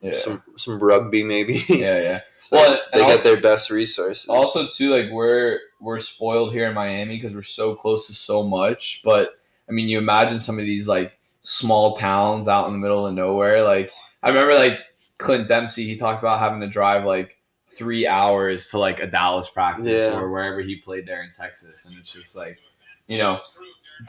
[0.01, 1.63] Yeah, some some rugby maybe.
[1.69, 2.21] yeah, yeah.
[2.39, 4.29] So Well, they also- get their best resources.
[4.29, 8.43] also too like we're we're spoiled here in Miami because we're so close to so
[8.43, 9.03] much.
[9.05, 13.07] But I mean, you imagine some of these like small towns out in the middle
[13.07, 13.63] of nowhere.
[13.63, 13.93] Like
[14.25, 14.81] I remember like
[15.19, 19.49] Clint Dempsey, he talked about having to drive like three hours to like a Dallas
[19.49, 20.19] practice Yeah.
[20.19, 22.59] or wherever he played there in Texas, and it's just like
[23.07, 23.41] you know.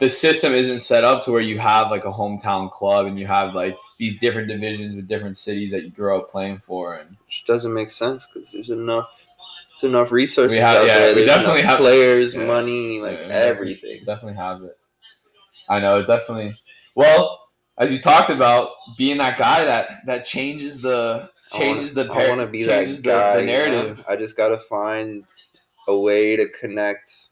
[0.00, 3.26] The system isn't set up to where you have like a hometown club and you
[3.26, 7.16] have like these different divisions with different cities that you grow up playing for, and
[7.26, 9.26] which doesn't make sense because there's enough
[9.80, 11.08] there's enough resources We have- out yeah, there.
[11.08, 12.44] we There's definitely have- players, yeah.
[12.46, 14.04] money, like Yeah, everything.
[14.04, 14.76] definitely have it.
[15.68, 16.54] I know it definitely.
[16.94, 17.40] Well,
[17.78, 22.40] as you talked about, being that guy that that changes the changes the I want
[22.40, 23.34] to be that changes the, guy.
[23.36, 23.52] the you know?
[23.52, 24.04] narrative.
[24.08, 25.24] I just gotta find
[25.86, 27.23] a way to connect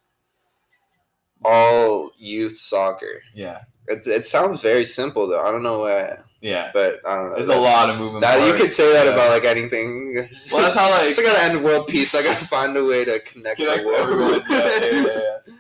[1.45, 3.23] all youth soccer.
[3.35, 5.41] Yeah, It, it sounds very simple though.
[5.47, 6.71] I don't know why, yeah.
[6.73, 7.35] but I don't know.
[7.37, 8.21] There's That- a lot of moving.
[8.21, 9.13] That you could say that Yeah.
[9.13, 10.29] about like anything.
[10.51, 12.15] Well, that's how, like- it's like gotta end world peace.
[12.15, 14.03] I gotta find a way to connect, Connect the world.
[14.03, 14.43] everyone.
[14.51, 15.55] Yeah, yeah.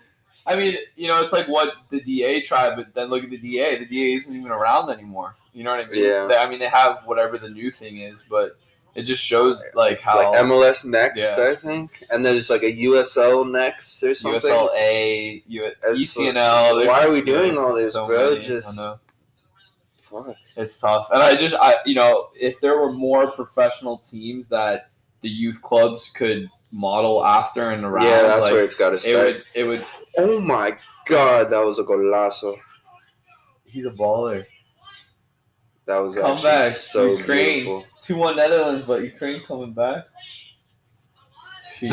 [0.45, 3.39] I mean, you know, it's like what the DA tried, but then look at the
[3.39, 3.78] DA.
[3.78, 5.37] The DA isn't even around anymore.
[5.53, 6.05] You know what I mean?
[6.05, 6.28] Yeah.
[6.41, 8.51] I mean, they have whatever the new thing is, but
[8.95, 11.49] it just shows like how like MLS next, Yeah.
[11.51, 14.40] I think, and then there's like a USL next or something.
[14.51, 16.86] USLA, U- ECNL.
[16.86, 18.34] why are we doing all this, so bro?
[18.34, 18.78] many, Just
[20.03, 20.36] fuck.
[20.57, 24.90] it's tough, and I just, I, you know, if there were more professional teams that
[25.22, 28.95] the youth clubs could model after and around, yeah, that's like, where it's got to
[28.97, 29.26] it start.
[29.26, 29.82] would, it would.
[30.18, 30.72] Oh my
[31.07, 32.57] god, that was a golazo.
[33.64, 34.45] He's a baller.
[35.93, 37.64] That was Come actually back, so Ukraine.
[37.64, 37.86] beautiful.
[38.03, 40.05] Two one Netherlands, but Ukraine coming back.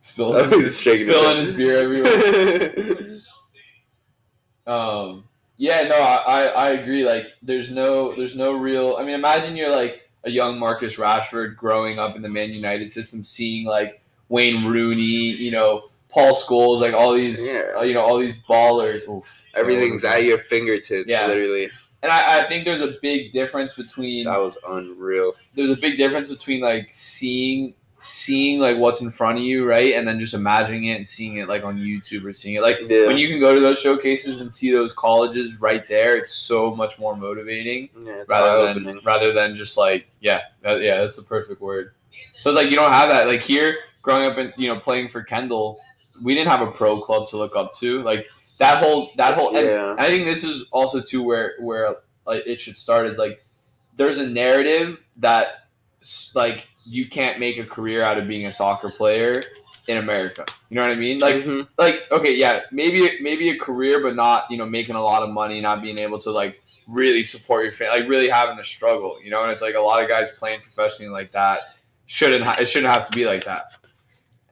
[0.00, 3.04] Spilling, his spilling his beer everywhere.
[4.64, 5.24] Um,
[5.56, 7.04] yeah, no, I, I, I agree.
[7.04, 8.94] Like, there's no, there's no real.
[8.96, 12.88] I mean, imagine you're like a young Marcus Rashford growing up in the Man United
[12.88, 17.72] system, seeing like Wayne Rooney, you know, Paul Scholes, like all these, Yeah.
[17.76, 19.08] uh, you know, all these ballers.
[19.08, 19.42] Oof.
[19.54, 21.26] Everything's at your fingertips, Yeah.
[21.26, 21.68] literally.
[22.02, 25.34] And I, I think there's a big difference between That was unreal.
[25.54, 29.94] there's a big difference between like seeing seeing like what's in front of you, right,
[29.94, 32.78] and then just imagining it and seeing it like on YouTube or seeing it like
[32.88, 33.06] Yeah.
[33.06, 36.16] when you can go to those showcases and see those colleges right there.
[36.16, 40.98] It's so much more motivating Yeah, rather than rather than just like yeah that, yeah
[41.00, 41.94] that's the perfect word.
[42.32, 45.08] So it's like you don't have that like here growing up and you know playing
[45.08, 45.78] for Kendall,
[46.24, 48.26] we didn't have a pro club to look up to like
[48.62, 49.90] that whole that whole Yeah.
[49.92, 51.96] and I think this is also too where where
[52.26, 53.44] like it should start is like
[53.96, 55.66] there's a narrative that
[56.34, 59.42] like you can't make a career out of being a soccer player
[59.88, 60.44] in America.
[60.68, 61.18] You know what I mean?
[61.18, 61.66] Like Mhm.
[61.78, 65.30] like okay, yeah, maybe maybe a career, but not you know making a lot of
[65.30, 69.18] money, not being able to like really support your family, like really having a struggle.
[69.24, 71.60] You know, and it's like a lot of guys playing professionally like that
[72.06, 73.76] shouldn't ha- it shouldn't have to be like that.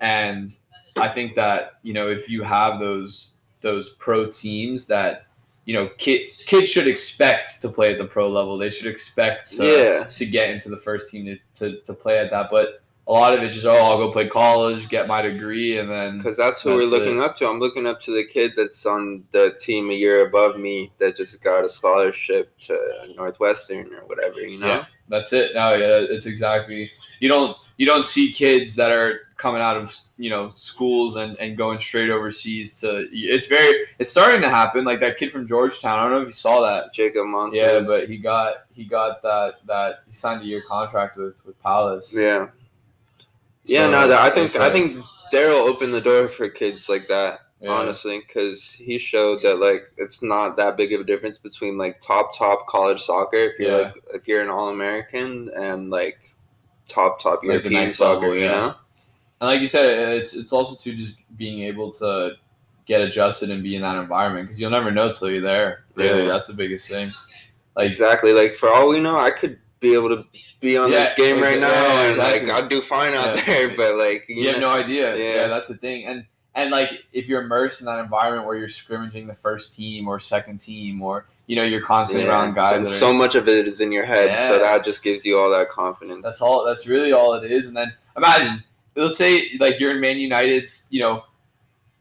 [0.00, 0.54] And
[0.96, 5.26] I think that you know if you have those those pro teams that
[5.64, 8.56] you know kid, kids should expect to play at the pro level.
[8.56, 10.04] They should expect to, yeah.
[10.04, 12.48] to get into the first team to, to, to play at that.
[12.50, 15.90] But a lot of it's just oh I'll go play college, get my degree, and
[15.90, 17.48] then Because that's who That's we're looking up to.
[17.48, 21.16] I'm looking up to the kid that's on the team a year above me that
[21.16, 22.78] just got a scholarship to
[23.16, 24.66] Northwestern or whatever, you know?
[24.66, 24.84] Yeah.
[25.08, 25.54] That's it.
[25.54, 26.90] No, yeah, it's exactly.
[27.18, 31.36] You don't you don't see kids that are coming out of you know schools and,
[31.38, 33.08] and going straight overseas to.
[33.10, 33.86] It's very.
[33.98, 34.84] It's starting to happen.
[34.84, 35.98] Like that kid from Georgetown.
[35.98, 36.92] I don't know if you saw that.
[36.92, 37.58] Jacob Montes.
[37.58, 41.60] Yeah, but he got he got that that he signed a year contract with with
[41.62, 42.14] Palace.
[42.16, 42.48] Yeah.
[43.64, 47.40] Yeah, no, that, I think I think Daryl opened the door for kids like that.
[47.60, 47.72] Yeah.
[47.72, 52.00] honestly, because he showed that like it's not that big of a difference between like
[52.00, 53.76] top top college soccer if you're Yeah.
[53.84, 56.34] like if you're an all American and like
[56.88, 58.50] top top Like European next soccer, level, you yeah.
[58.50, 58.74] know?
[59.40, 59.86] And like you said,
[60.18, 62.32] it's it's also to just being able to
[62.86, 65.84] get adjusted and be in that environment because you'll never know till you're there.
[65.94, 66.28] Really, Yeah.
[66.28, 67.10] that's the biggest thing.
[67.76, 68.32] Like exactly.
[68.32, 70.24] Like for all we know, I could be able to
[70.60, 72.48] be on Yeah, this game right now yeah, and exactly.
[72.48, 73.44] like I'd do fine out Yeah.
[73.46, 75.16] there, but like you have no idea.
[75.16, 75.34] Yeah.
[75.34, 75.46] Yeah.
[75.48, 76.04] that's the thing.
[76.04, 76.26] And
[76.56, 80.18] and like if you're immersed in that environment where you're scrimmaging the first team or
[80.18, 83.48] second team or you know you're constantly Yeah, around guys so, are, so much of
[83.48, 86.22] it is in your head, so that just gives you all that confidence.
[86.24, 86.64] That's all.
[86.66, 87.68] That's really all it is.
[87.68, 88.62] And then imagine,
[88.96, 91.24] let's say like you're in Man United's, you know,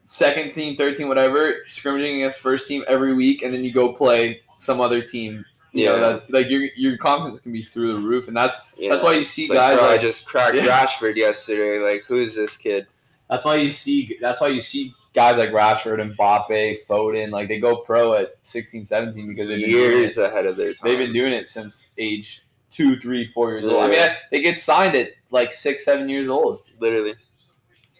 [0.06, 3.92] second team, third team, whatever, scrimmaging against first team every week, and then you go
[3.92, 5.44] play some other team.
[5.72, 6.00] You know, Yeah.
[6.00, 8.90] that's like your your confidence can be through the roof, and that's Yeah.
[8.90, 10.66] that's why you see It's like, guys bro, I like just cracked Yeah.
[10.66, 11.78] Rashford yesterday.
[11.78, 12.86] Like, who's this kid?
[13.28, 17.46] that's why you see that's why you see guys like Rashford and Mbappe, Foden, like
[17.46, 20.88] they go pro at 16, 17 because they've been Years ahead of their time.
[20.88, 23.82] They've been doing it since age two, three, four years old.
[23.82, 26.62] I mean, they get signed at like six, seven years old.
[26.78, 27.14] literally,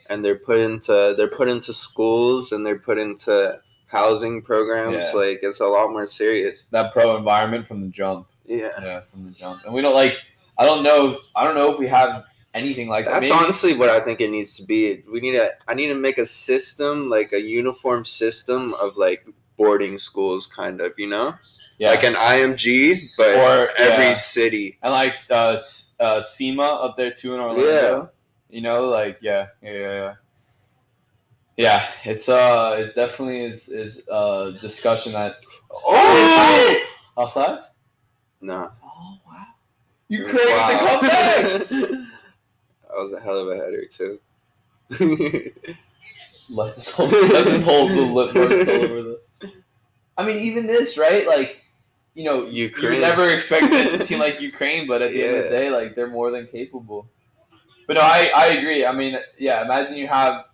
[0.09, 4.97] and they're put into they're put into schools and they're put into housing programs.
[4.97, 5.13] Yeah.
[5.13, 6.67] Like, it's a lot more serious.
[6.71, 8.29] That pro environment from the jump.
[8.47, 8.71] Yeah.
[8.83, 9.65] Yeah, from the jump.
[9.65, 10.17] And we don't like.
[10.59, 11.19] I don't know.
[11.35, 13.13] I don't know if we have anything like that.
[13.21, 15.03] That's Maybe- honestly what I think it needs to be.
[15.11, 15.49] We need a.
[15.69, 19.27] I need to make a system, like a uniform system of like
[19.61, 20.93] boarding schools, kind of.
[20.97, 21.35] You know,
[21.79, 21.91] yeah.
[21.91, 24.13] like an IMG, but Or, every yeah.
[24.15, 24.79] city.
[24.83, 25.57] and like uh,
[26.01, 28.11] uh, SEMA up there too in Orlando.
[28.49, 30.15] You know, like yeah, yeah, yeah, yeah.
[31.57, 35.37] Yeah, it's uh, it definitely is is a discussion that
[35.71, 36.83] Oh,
[37.19, 37.61] outside.
[38.41, 38.71] no.
[38.83, 39.47] Oh wow,
[40.09, 41.69] you created the comeback.
[42.89, 44.19] that was a hell of a header too.
[46.51, 49.21] Let this whole let this whole the lip marks all over the.
[50.21, 51.27] I mean, even this, right?
[51.27, 51.63] Like,
[52.15, 52.93] you know, you Ukraine.
[52.93, 55.95] would never expect a team like Ukraine, but at the end of the day, like
[55.95, 57.09] they're more than capable.
[57.87, 58.85] But no, I, I agree.
[58.87, 60.47] I mean, yeah, imagine you have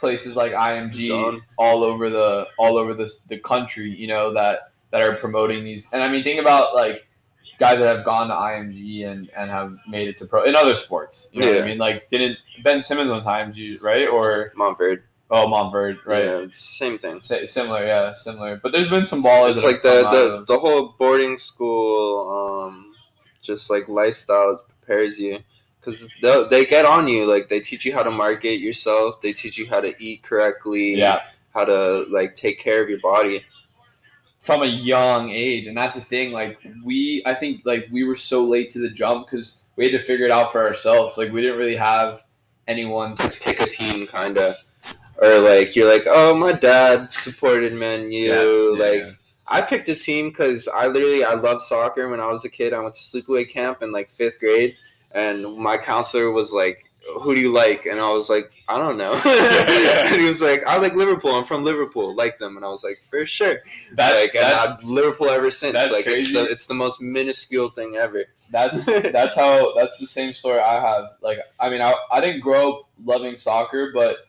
[0.00, 1.42] places like IMG Zone.
[1.56, 5.92] all over the all over the the country, you know, that that are promoting these.
[5.92, 7.06] And I mean, think about like
[7.60, 10.74] guys that have gone to IMG and and have made it to pro in other
[10.74, 11.28] sports.
[11.32, 11.62] You know what Yeah.
[11.62, 11.78] I mean?
[11.78, 14.08] Like, didn't Ben Simmons one time, you right?
[14.08, 15.04] Or Montford,
[15.34, 16.24] oh, Montverde, right?
[16.24, 17.20] Yeah, same thing.
[17.20, 18.56] Sa- Similar, yeah, similar.
[18.62, 19.52] But there's been some ballers.
[19.56, 22.94] It's like the, the the whole boarding school, um,
[23.42, 25.40] just like lifestyle prepares you
[25.80, 27.26] because they they get on you.
[27.26, 29.20] Like they teach you how to market yourself.
[29.20, 30.94] They teach you how to eat correctly.
[30.94, 31.20] yeah,
[31.52, 33.44] How to like take care of your body.
[34.40, 36.32] from a young age, and that's the thing.
[36.32, 39.98] Like we, I think, like we were so late to the jump because we had
[39.98, 41.16] to figure it out for ourselves.
[41.18, 42.24] Like we didn't really have
[42.68, 43.14] anyone.
[43.16, 44.56] To, Pick a team, kind of.
[45.18, 48.74] Or like you're like, oh, my dad supported Man U.
[48.74, 49.10] Yeah, like yeah.
[49.46, 52.72] I picked a team because I literally I loved soccer when I was a kid.
[52.72, 54.76] I went to sleepaway camp in like fifth grade,
[55.12, 56.90] and my counselor was like,
[57.22, 60.66] "Who do you like?" And I was like, "I don't know." and he was like,
[60.66, 61.32] "I like Liverpool.
[61.32, 62.14] I'm from Liverpool.
[62.14, 63.58] Like them." And I was like, "For sure."
[63.92, 65.74] that, like, and I've Liverpool ever since.
[65.74, 68.24] like it's the it's the most minuscule thing ever.
[68.50, 71.10] that's that's how that's the same story I have.
[71.20, 74.26] Like I mean, I I didn't grow up loving soccer, but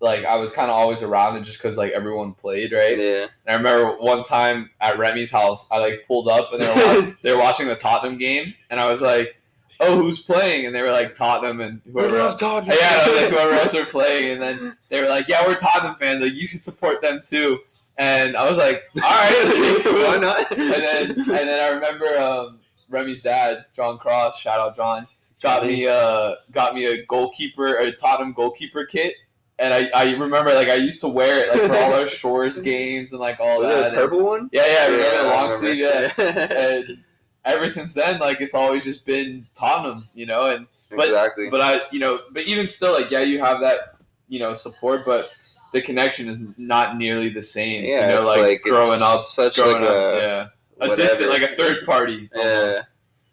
[0.00, 2.96] like I was kind of always around it just because like everyone played, right?
[2.98, 3.26] Yeah.
[3.46, 6.74] And I remember one time at Remy's house, I like pulled up and they were,
[6.74, 9.36] wa- they were watching the Tottenham game, and I was like,
[9.78, 12.18] "Oh, who's playing?" And they were like Tottenham and whoever.
[12.18, 12.40] Else.
[12.40, 12.76] Tottenham.
[12.80, 15.56] Yeah, I was like whoever else are playing, and then they were like, "Yeah, we're
[15.56, 16.22] Tottenham fans.
[16.22, 17.58] Like you should support them too."
[17.98, 20.50] And I was like, "All right, Why not?
[20.58, 25.06] and then and then I remember um, Remy's dad, John Cross, shout out John,
[25.42, 29.14] got me uh got me a goalkeeper, a Tottenham goalkeeper kit.
[29.60, 32.58] And I, I remember like I used to wear it like for all our Shores
[32.58, 33.82] games and like all Was that.
[33.82, 34.48] a And- purple one?
[34.52, 35.76] yeah, yeah, the I long sleeve.
[35.76, 37.04] Yeah, and
[37.44, 40.46] ever since then, like it's always just been Tottenham, you know.
[40.46, 41.50] And But- exactly.
[41.50, 43.96] but I, you know, but even still, like yeah, you have that,
[44.28, 45.30] you know, support, but
[45.72, 47.84] the connection is not nearly the same.
[47.84, 50.46] yeah, you know, it's like, like, growing it's up, such growing like up, a yeah,
[50.80, 50.96] a whatever.
[50.96, 52.80] distant, like a third party, Yeah.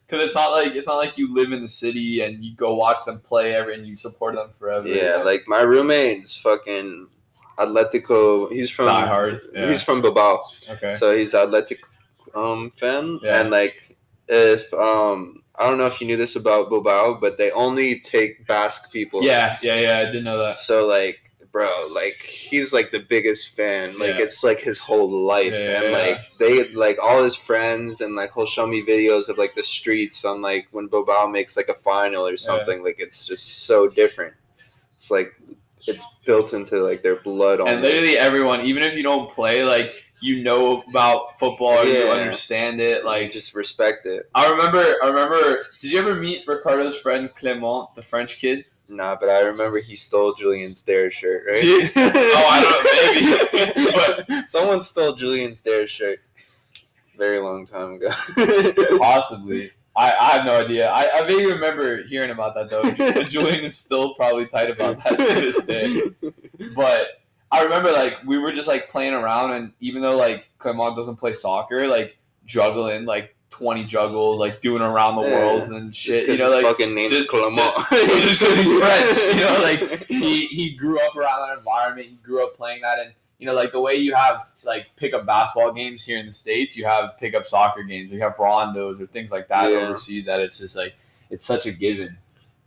[0.08, 2.74] Because it's not like it's not like you live in the city and you go
[2.76, 4.88] watch them play every and you support them forever.
[4.88, 7.10] Yeah, like my roommate's fucking
[7.58, 8.49] Atletico.
[8.49, 9.68] He's from Die hard, yeah.
[9.68, 10.39] He's from Bilbao,
[10.70, 11.84] okay, so he's Athletic
[12.34, 13.20] um fan.
[13.22, 13.41] Yeah.
[13.41, 13.97] And like,
[14.30, 18.47] if um, I don't know if you knew this about Bilbao, but they only take
[18.47, 19.24] Basque people.
[19.24, 19.97] yeah, yeah, yeah.
[19.99, 20.58] I didn't know that.
[20.58, 21.26] So like,
[21.58, 23.97] bro, like he's like the biggest fan.
[23.97, 24.26] Like Yeah.
[24.26, 28.32] it's like his whole life, Yeah, and like they like all his friends, and like
[28.36, 31.74] he'll show me videos of like the streets on like when Bilbao makes like a
[31.74, 32.84] final or something.
[32.84, 34.36] Like it's just so different.
[34.93, 35.34] It's like
[35.88, 37.60] it's built into like their blood.
[37.60, 37.74] Almost.
[37.74, 42.12] And literally everyone, even if you don't play, like you know about football, you Yeah.
[42.12, 43.03] understand it.
[43.03, 44.30] like Like just respect it.
[44.36, 45.66] I remember, I remember.
[45.80, 48.66] Did you ever meet Ricardo's friend Clement, the French kid?
[48.90, 51.92] Nah, but I remember he stole Julian's Dare shirt, right?
[51.96, 54.26] Oh, I don't know, maybe.
[54.28, 56.20] but someone stole Julian's Dare shirt
[57.18, 58.10] very long time ago.
[58.98, 59.72] Possibly.
[59.96, 60.90] I, I have no idea.
[60.90, 62.84] I, I vaguely remember hearing about that though.
[62.84, 66.02] And Julian is still probably tight about that to this day.
[66.76, 67.08] But
[67.52, 71.16] I remember like we were just like playing around, and even though like Clement doesn't
[71.16, 75.39] play soccer, like juggling like twenty juggles, like doing around the Yeah.
[75.39, 76.30] worlds and Just shit.
[76.30, 80.76] You know, his like fucking name's just- just in French, you know, like he he
[80.76, 82.08] grew up around that environment.
[82.10, 85.26] He grew up playing that, and you know, like the way you have like pickup
[85.26, 88.12] basketball games here in the states, you have pickup soccer games.
[88.12, 89.78] You have rondos or things like that Yeah.
[89.80, 90.26] overseas.
[90.26, 90.95] That it's just like
[91.30, 92.18] it's such a given.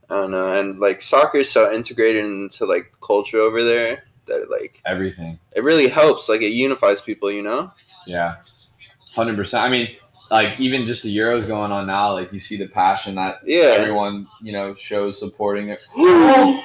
[0.08, 4.50] I don't know, and like soccer is so integrated into like culture over there that
[4.50, 5.38] like Everything.
[5.52, 6.28] it really helps.
[6.28, 7.70] Like it unifies people, you know.
[8.06, 8.36] Yeah,
[9.14, 9.64] hundred percent.
[9.64, 9.94] I mean,
[10.30, 13.74] like even just the Euros going on now, like you see the passion that Yeah.
[13.78, 15.80] everyone you know shows supporting it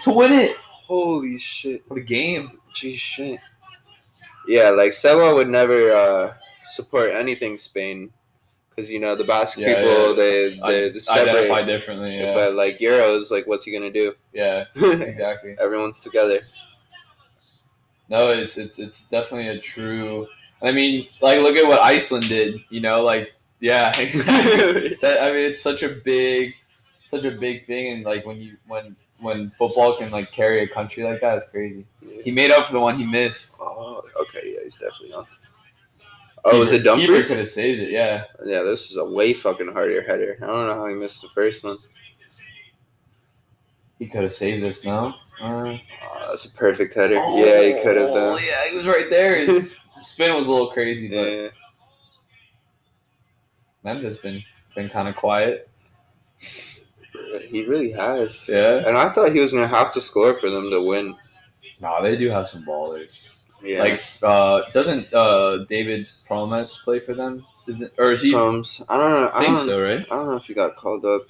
[0.04, 0.56] to win it.
[0.58, 1.84] Holy shit!
[1.88, 2.60] What a game!
[2.74, 3.40] Gee shit.
[4.48, 8.12] Yeah, like Seba would never uh, support anything Spain,
[8.70, 10.14] because you know the Basque Yeah, people yeah.
[10.16, 11.30] they I- they separate.
[11.30, 12.20] Identify differently.
[12.20, 14.14] Yeah, But like Euros, like what's he gonna do?
[14.34, 15.56] yeah, exactly.
[15.60, 16.40] Everyone's together.
[18.10, 20.28] No, it's it's it's definitely a true.
[20.62, 22.64] I mean, like look at what Iceland did.
[22.70, 24.96] You know, like yeah, exactly.
[25.02, 26.56] that, I mean, it's such a big,
[27.06, 30.68] such a big thing, and like when you when when football can like carry a
[30.68, 31.86] country like that, it's crazy.
[32.24, 33.58] He made up for the one he missed.
[33.62, 35.26] Oh, okay, yeah, he's definitely on.
[36.48, 37.28] Oh, was it Keeper Dumfries?
[37.30, 37.90] could have saved it.
[37.92, 40.38] Yeah, Yeah, this is a way fucking harder header.
[40.42, 41.78] I don't know how he missed the first one.
[43.98, 44.86] he could have saved this.
[44.86, 45.14] No.
[45.42, 47.16] Uh, Oh, that's a perfect header.
[47.16, 48.42] yeah, he could have Oh, done.
[48.46, 49.46] Yeah, he was right there.
[49.46, 51.50] His spin was a little crazy, but Yeah.
[53.86, 54.44] Memphis been
[54.76, 55.70] been kind of quiet.
[57.48, 58.50] He really has.
[58.50, 58.84] Yeah.
[58.86, 61.16] And I thought he was gonna have to score for them to win.
[61.80, 63.32] No, they do have some ballers.
[63.64, 63.80] Yeah.
[63.80, 67.46] Like, uh, doesn't uh David Promes play for them?
[67.68, 68.32] Is it or is he?
[68.32, 68.82] Combs.
[68.90, 69.28] I don't know.
[69.28, 70.06] I I think don't, so, right?
[70.12, 71.22] I don't know if he got called up.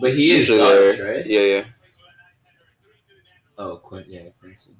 [0.00, 1.16] But he is Dutch, there.
[1.16, 1.26] right?
[1.26, 1.64] Yeah, yeah.
[3.58, 4.72] Oh, Quint, yeah, Quincy.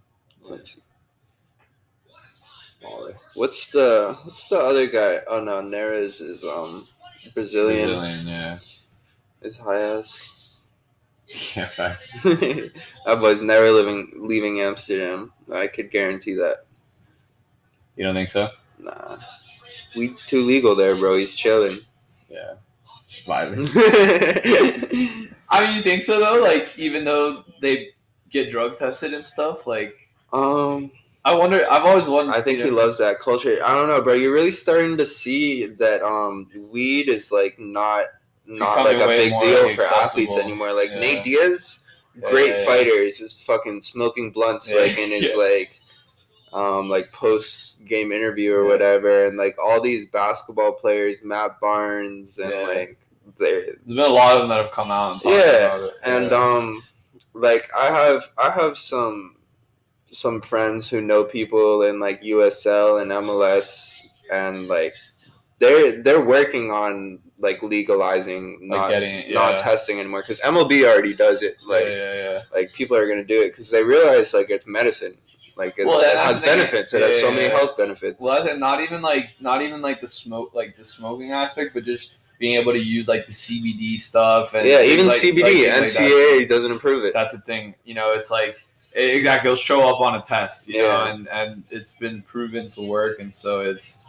[2.83, 3.15] Baller.
[3.35, 5.21] What's the What's the other guy?
[5.29, 6.85] Oh no, Neres is um
[7.35, 7.89] Brazilian.
[7.89, 8.59] Brazilian, yeah.
[9.43, 10.61] Is high ass.
[11.57, 12.09] Yeah, fact.
[12.25, 15.33] that boy's never living leaving Amsterdam.
[15.53, 16.67] I could guarantee that.
[17.97, 18.51] You don't think so?
[18.79, 19.19] Nah,
[19.97, 21.17] weed's too legal there, bro.
[21.17, 21.81] He's chilling.
[22.29, 22.55] Yeah.
[23.27, 23.71] Vibing.
[25.51, 26.43] I mean, you think so though?
[26.43, 27.89] Like, even though they
[28.31, 29.95] get drug tested and stuff, like,
[30.33, 30.91] um,
[31.25, 31.71] I wonder.
[31.71, 32.35] I've always wondered.
[32.35, 33.59] I think he know, loves that culture.
[33.65, 34.15] I don't know, bro.
[34.15, 38.07] You're really starting to see that um, weed is like not
[38.47, 40.73] not like a big deal for athletes anymore.
[40.73, 41.01] Like Yeah.
[41.01, 41.85] Nate Diaz,
[42.21, 42.67] great yeah, yeah.
[42.67, 45.81] fighter, is just fucking smoking blunts like in his like
[46.53, 52.39] um like post game interview or whatever, and like all these basketball players, Matt Barnes,
[52.39, 52.99] and like
[53.39, 55.93] There's been a lot of them that have come out and talked Yeah, about it.
[56.05, 56.83] and um
[57.35, 59.37] like i have i have some
[60.13, 64.01] some friends who know people in like usl and mls
[64.31, 64.95] and like
[65.59, 69.35] they're they're working on like legalizing like not getting yeah.
[69.35, 72.43] not testing anymore because mlb already does it like yeah, yeah, yeah.
[72.55, 75.15] like people are gonna do it because they realize like it's medicine
[75.57, 76.57] like it, Well, it has the thing.
[76.57, 77.53] benefits it has so Yeah, many yeah.
[77.59, 78.59] health benefits Well, that's it.
[78.59, 82.59] Not even like not even like the smoke, like the smoking aspect, but just being
[82.59, 86.09] able to use like the CBD stuff and yeah even like- cbd like, things like
[86.09, 87.75] ncaa doesn't approve it That's the thing.
[87.85, 88.65] You know, it's like it,
[88.95, 89.49] exactly.
[89.51, 90.69] It'll show up on a test.
[90.69, 91.13] You know, Yeah.
[91.15, 94.05] and and it's been proven to work, and so it's.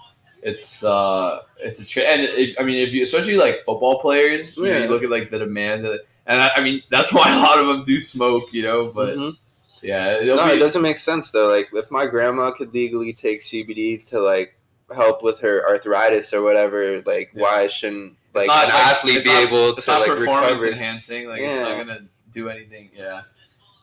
[0.46, 4.58] It's uh, it's a tra- and it, I mean, if you especially like football players,
[4.58, 7.34] you, know, you look at like the demand, of, and I, I mean that's why
[7.34, 8.92] a lot of them do smoke, you know.
[8.94, 9.38] But Mhm.
[9.82, 11.48] yeah, no, be, it doesn't make sense though.
[11.50, 14.58] Like if my grandma could legally take CBD to like
[14.94, 17.42] help with her arthritis or whatever, like Yeah.
[17.44, 20.68] why shouldn't like an like- athlete be not- able to like performance recover?
[20.74, 21.30] enhancing.
[21.30, 22.90] Like it's not gonna do anything.
[22.94, 23.22] Yeah.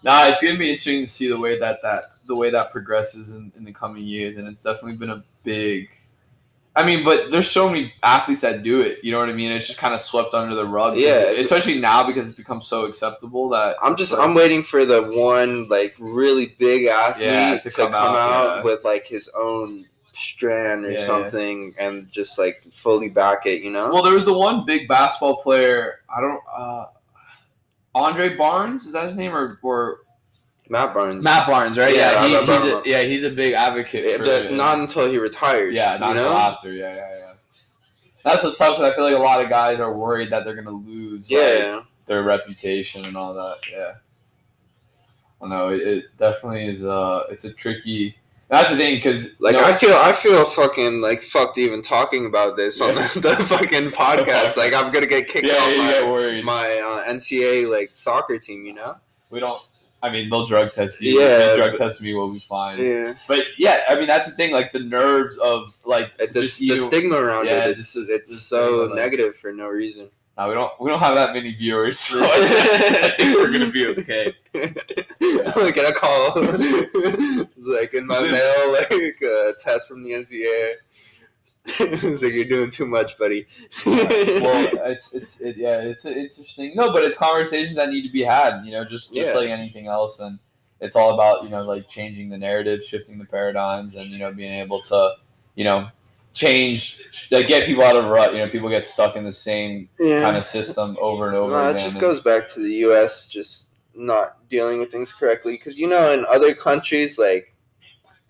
[0.02, 3.30] Nah, it's gonna be interesting to see the way that that the way that progresses
[3.32, 5.90] in, in the coming years, and it's definitely been a big.
[6.76, 9.04] I mean, but there's so many athletes that do it.
[9.04, 9.50] You know what I mean?
[9.50, 10.96] It's just kind of swept under the rug.
[10.96, 11.32] Yeah.
[11.32, 15.68] especially now because it's become so acceptable that I'm just I'm waiting for the one
[15.68, 18.62] like really big athlete Yeah, to, to come, come out, out, yeah.
[18.62, 21.04] with like his own strand or yeah.
[21.04, 23.92] something and just like fully back it, you know?
[23.92, 26.00] Well, there was the one big basketball player.
[26.14, 26.40] I don't.
[26.56, 26.86] uh
[27.94, 29.98] Andre Barnes is that his name or or
[30.68, 31.24] Matt Barnes.
[31.24, 31.94] Matt Barnes, right?
[31.94, 34.04] Yeah, Yeah, he, he's a, yeah, he's a big advocate.
[34.06, 35.74] Yeah, for not until he retired.
[35.74, 36.22] Yeah, not you know?
[36.26, 36.72] until after.
[36.72, 37.32] Yeah, yeah, yeah.
[38.24, 40.54] That's what's tough 'cause I feel like a lot of guys are worried that they're
[40.54, 41.80] gonna lose like, Yeah.
[42.06, 43.58] their reputation and all that.
[43.70, 43.94] Yeah.
[45.42, 46.84] I know it, it definitely is.
[46.84, 48.16] Uh, it's a tricky.
[48.50, 52.56] That's the thing, because Like I feel, I feel fucking like fucked even talking about
[52.56, 54.56] this on the, the fucking podcast.
[54.56, 58.66] Like I'm gonna get kicked yeah, off you my my uh, NCAA like soccer team.
[58.66, 58.96] You know?
[59.30, 59.62] we don't.
[60.02, 61.20] I mean, they'll drug test you.
[61.20, 62.78] Yeah, you drug but- test me, we'll be fine.
[62.78, 63.14] Yeah.
[63.28, 64.50] But yeah, I mean, that's the thing.
[64.50, 66.76] Like the nerves of like the, just the you.
[66.78, 69.68] stigma around Yeah, it, it's this is- it's this so stigma, like- negative for no
[69.68, 70.08] reason.
[70.40, 70.72] No, we don't.
[70.80, 74.32] We don't have that many viewers, so I think we're gonna be okay.
[74.54, 76.32] I'm get a call.
[76.36, 80.74] it's like in my mail, like a test from the NCAA.
[81.66, 83.46] it's like you're doing too much, buddy.
[83.84, 86.72] well, it's it's it, yeah, it's interesting.
[86.74, 88.64] No, but it's conversations that need to be had.
[88.64, 89.40] You know, just just Yeah.
[89.40, 90.38] like anything else, and
[90.80, 94.32] it's all about you know like changing the narrative, shifting the paradigms, and you know
[94.32, 95.16] being able to
[95.54, 95.88] you know
[96.32, 98.32] change, like get people out of a rut.
[98.32, 100.22] You know, people get stuck in the same yeah.
[100.22, 103.28] kind of system over and over No, it just goes back to the U.S.
[103.28, 105.52] just not dealing with things correctly.
[105.52, 107.54] Because you know, in other countries, like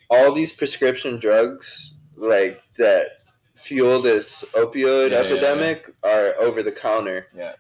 [0.09, 3.19] all these prescription drugs, like that
[3.55, 7.27] fuel this opioid Yeah, yeah, epidemic, are over the counter.
[7.37, 7.55] Yeah.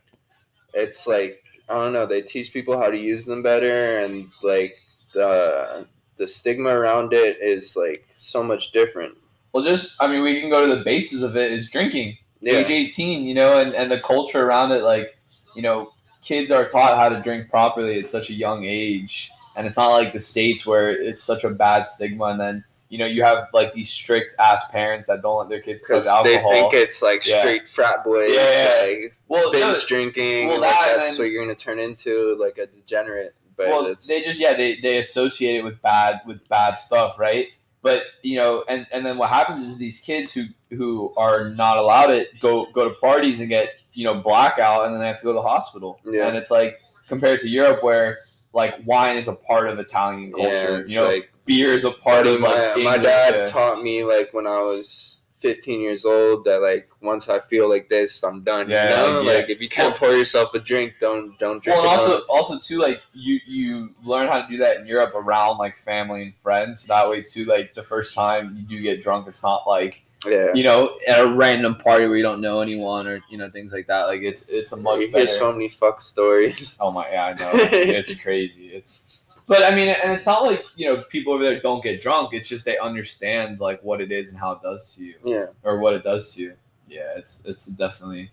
[0.72, 2.07] It's like I don't know.
[2.07, 4.74] They teach people how to use them better, and like
[5.14, 5.86] the
[6.16, 9.16] the stigma around it is like so much different.
[9.53, 12.19] Well, just I mean, we can go to the basis of it is drinking.
[12.41, 12.55] Yeah.
[12.55, 15.19] Age eighteen, you know, and and the culture around it, like
[15.55, 15.93] you know,
[16.23, 19.89] kids are taught how to drink properly at such a young age, and it's not
[19.89, 23.49] like the states where it's such a bad stigma, and then you know you have
[23.53, 27.03] like these strict ass parents that don't let their kids touch Because they think it's
[27.03, 27.41] like Yeah.
[27.41, 28.87] straight frat boys, Yeah, yeah.
[29.03, 30.47] like well, binge no, drinking.
[30.47, 33.35] well, and, like, that's then- what you're gonna turn into, like a degenerate.
[33.57, 37.49] But well, they just yeah they they associate it with bad with bad stuff, right?
[37.83, 41.78] But you know, and and then what happens is these kids who who are not
[41.78, 45.18] allowed it go go to parties and get you know blackout, and then they have
[45.18, 46.01] to go to the hospital.
[46.05, 46.28] Yeah.
[46.28, 48.18] And it's like compared to Europe, where
[48.53, 50.81] like wine is a part of Italian yeah, culture.
[50.81, 54.05] it's you know, like beer is a part of my, like my dad taught me
[54.05, 58.43] like when I was 15 years old that like once I feel like this, I'm
[58.43, 58.68] done.
[58.68, 59.38] Yeah, you know, yeah.
[59.38, 61.78] like if you can't pour yourself a drink, don't don't drink.
[61.78, 65.14] Well, and also, also too, like you you learn how to do that in Europe
[65.14, 66.86] around like family and friends.
[66.86, 70.53] That way, too, like the first time you do get drunk, it's not like yeah.
[70.55, 73.72] you know, at a random party where you don't know anyone or you know things
[73.72, 74.05] like that.
[74.05, 75.26] Like it's it's a you much hear better.
[75.26, 76.76] so many fuck stories.
[76.80, 77.51] oh my, yeah, I know.
[77.55, 78.66] It's, it's crazy.
[78.66, 79.07] It's,
[79.51, 82.35] but I mean, and it's not like you know people over there don't get drunk.
[82.35, 85.47] It's just they understand like what it is and how it does to you, Yeah,
[85.65, 86.55] or what it does to you.
[86.87, 88.31] Yeah, it's it's definitely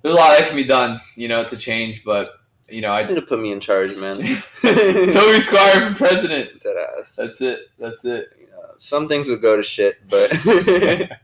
[0.00, 2.04] there's a lot that can be done, you know, to change.
[2.04, 2.36] But
[2.70, 4.16] you know, I need to put me in charge, man.
[4.62, 6.62] Toby Squire for president.
[6.62, 7.14] Dead ass.
[7.16, 7.68] That's it.
[7.78, 8.32] That's it.
[8.40, 10.30] You know, some things would go to shit, but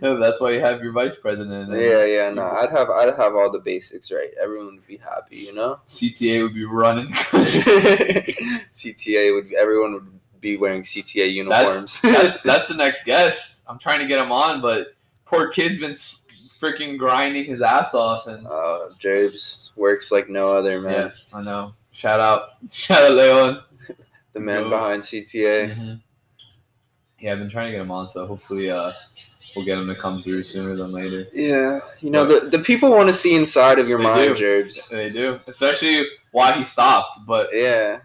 [0.02, 1.70] No, that's why you have your vice president.
[1.72, 4.30] yeah, yeah, no, I'd have I'd have all the basics right.
[4.42, 5.80] Everyone would be happy, you know.
[5.88, 7.08] CTA would be running.
[8.72, 12.00] CTA would everyone would be wearing CTA uniforms.
[12.00, 13.64] That's that's that's the next guest.
[13.68, 14.94] I'm trying to get him on, but
[15.26, 20.80] poor kid's been freaking grinding his ass off, and uh, Jabes works like no other
[20.80, 20.92] man.
[20.92, 21.72] yeah, I know.
[21.92, 23.62] Shout out, shout out, Leon.
[24.32, 24.70] The man Go.
[24.70, 25.74] behind CTA.
[25.76, 26.00] Mhm.
[27.18, 28.92] Yeah, I've been trying to get him on, so hopefully, uh,
[29.54, 31.26] we'll get him to come through sooner than later.
[31.32, 34.64] Yeah, you know the the people want to see inside of your mind, do.
[34.64, 34.88] Jabes.
[34.88, 37.18] They do, especially why he stopped.
[37.26, 38.00] But Yeah,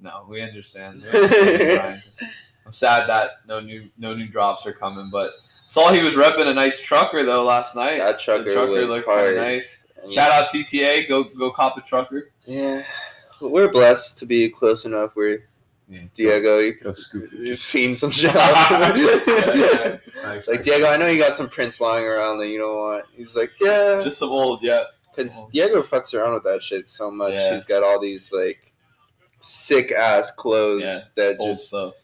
[0.00, 1.02] no, we understand.
[1.02, 2.02] We understand.
[2.66, 5.32] I'm sad that no new no new drops are coming, but
[5.66, 7.98] saw he was repping a nice trucker though last night.
[7.98, 9.34] That trucker the trucker hard.
[9.34, 9.84] kinda nice.
[10.02, 12.30] And- Shout out CTA, go go cop a trucker.
[12.44, 12.82] Yeah,
[13.40, 15.38] we're blessed to be close enough where Yeah,
[16.14, 18.96] Diego, you go scoop just fiend some shit Yeah, out.
[18.96, 19.96] yeah.
[20.34, 23.04] It's like Diego, I know you got some prints lying around that you don't want.
[23.16, 24.84] He's like, yeah, Just some old, yeah.
[25.10, 27.32] because Diego fucks around with that shit so much.
[27.32, 27.54] Yeah.
[27.54, 28.72] He's got all these like
[29.40, 31.94] sick ass clothes Yeah, that Old just stuff.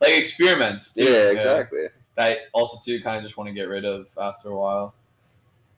[0.00, 0.92] Like experiments.
[0.94, 1.04] Too.
[1.04, 1.84] yeah, exactly.
[2.16, 4.94] That also too kind of just want to get rid of after a while.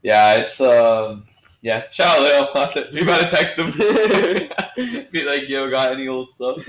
[0.02, 1.24] Yeah, it's um
[1.66, 1.82] yeah.
[1.90, 2.84] Shout out Leo.
[2.92, 3.72] We gotta text him.
[5.10, 6.58] Be like, yo, got any old stuff?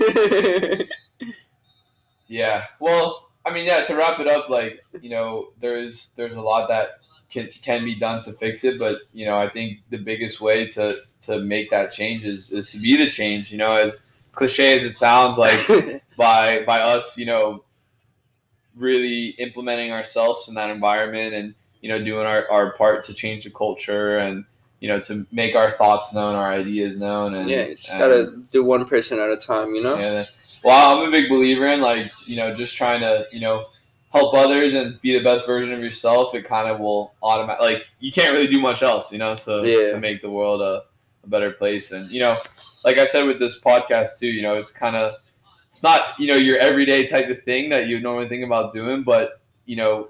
[2.30, 2.64] Yeah.
[2.78, 3.82] Well, I mean, yeah.
[3.84, 6.98] To wrap it up, like you know, there's there's a lot that
[7.30, 10.66] can can be done to fix it, but you know, I think the biggest way
[10.72, 13.50] to to make that change is is to be the change.
[13.50, 15.58] You know, as cliche as it sounds, like
[16.18, 17.64] by by us, you know,
[18.76, 23.44] really implementing ourselves in that environment and you know doing our, our part to change
[23.44, 24.44] the culture and
[24.80, 27.98] you know to make our thoughts known, our ideas known, and yeah, you just and-
[28.00, 29.98] gotta do one person at a time, you know.
[29.98, 30.24] yeah.
[30.64, 33.64] Well, I'm a big believer in like you know just trying to you know
[34.12, 36.34] help others and be the best version of yourself.
[36.34, 39.62] It kind of will automatic like you can't really do much else, you know, to
[39.64, 39.92] Yeah.
[39.92, 40.84] to make the world a,
[41.24, 41.92] a better place.
[41.92, 42.38] And you know,
[42.84, 45.14] like I said with this podcast too, you know, it's kind of
[45.68, 49.02] it's not you know your everyday type of thing that you normally think about doing,
[49.02, 50.08] but you know,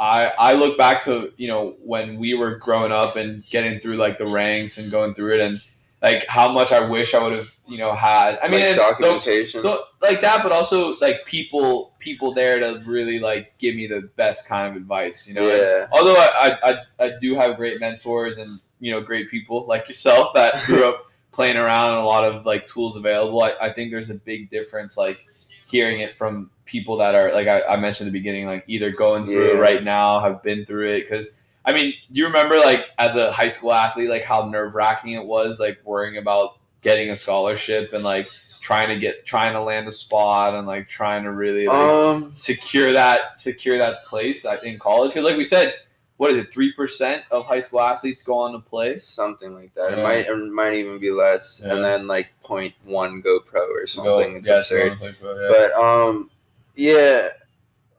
[0.00, 3.96] I I look back to you know when we were growing up and getting through
[3.96, 5.62] like the ranks and going through it and
[6.02, 8.38] like how much I wish I would have you know had.
[8.42, 9.62] I mean, like and don't- documentation.
[9.62, 14.08] don't like that, but also like people people there to really like give me the
[14.16, 15.28] best kind of advice.
[15.28, 15.86] You know, And yeah.
[15.92, 16.28] although I,
[16.62, 20.64] I, I, I do have great mentors and you know great people like yourself that
[20.64, 24.10] grew up playing around and a lot of like tools available I, I think there's
[24.10, 25.26] a big difference like
[25.70, 28.90] hearing it from people that are like I, I mentioned at the beginning like either
[28.90, 29.54] going through Yeah.
[29.56, 33.16] it right now have been through it because I mean do you remember like as
[33.16, 37.16] a high school athlete like how nerve wracking it was like worrying about getting a
[37.16, 38.28] scholarship and like
[38.60, 42.32] trying to get trying to land a spot and like trying to really like Um.
[42.36, 45.74] secure that secure that place in college because like we said
[46.20, 49.72] what is it three percent of high school athletes go on to play Something like
[49.74, 49.92] that.
[49.92, 49.96] Yeah.
[50.00, 51.72] It might it might even be less, Yeah.
[51.74, 54.36] and then like point one go pro or Go- something.
[54.36, 54.90] It's yeah, so absurd.
[54.92, 55.48] on to play pro, yeah.
[55.48, 56.30] But um,
[56.76, 57.28] yeah,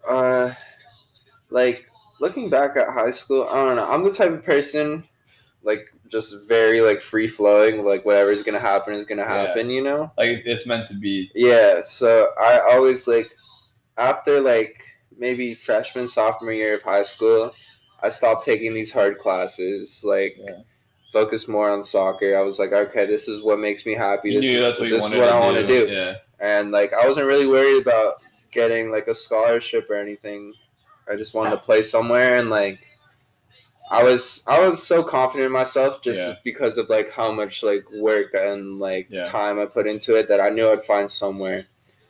[0.07, 0.53] uh,
[1.49, 3.89] like looking back at high school, I don't know.
[3.89, 5.03] I'm the type of person,
[5.63, 7.83] like just very like free flowing.
[7.83, 9.33] Like whatever's gonna happen is gonna Yeah.
[9.47, 9.71] happen.
[9.71, 10.11] You know.
[10.15, 11.81] like it's meant to be Yeah.
[11.81, 13.31] So I always like
[13.97, 14.83] after like
[15.17, 17.53] maybe freshman sophomore year of high school,
[18.03, 20.03] I stopped taking these hard classes.
[20.05, 20.37] Like.
[20.37, 20.59] Yeah.
[21.13, 22.37] Focus more on soccer.
[22.37, 24.31] I was like, okay, this is what makes me happy.
[24.31, 26.93] you This, is, that's what this is what I want to do yeah and like
[26.93, 28.13] I wasn't really worried about
[28.49, 30.53] getting like a scholarship or anything.
[31.11, 32.79] I just wanted to play somewhere and like
[33.91, 36.35] I was I was so confident in myself just Yeah.
[36.45, 39.23] because of like how much like work and like Yeah.
[39.23, 41.65] time I put into it that I knew I'd find somewhere.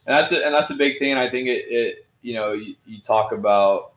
[0.06, 2.52] and that's a, and that's a big thing and I think it, it you know
[2.52, 3.94] you, you talk about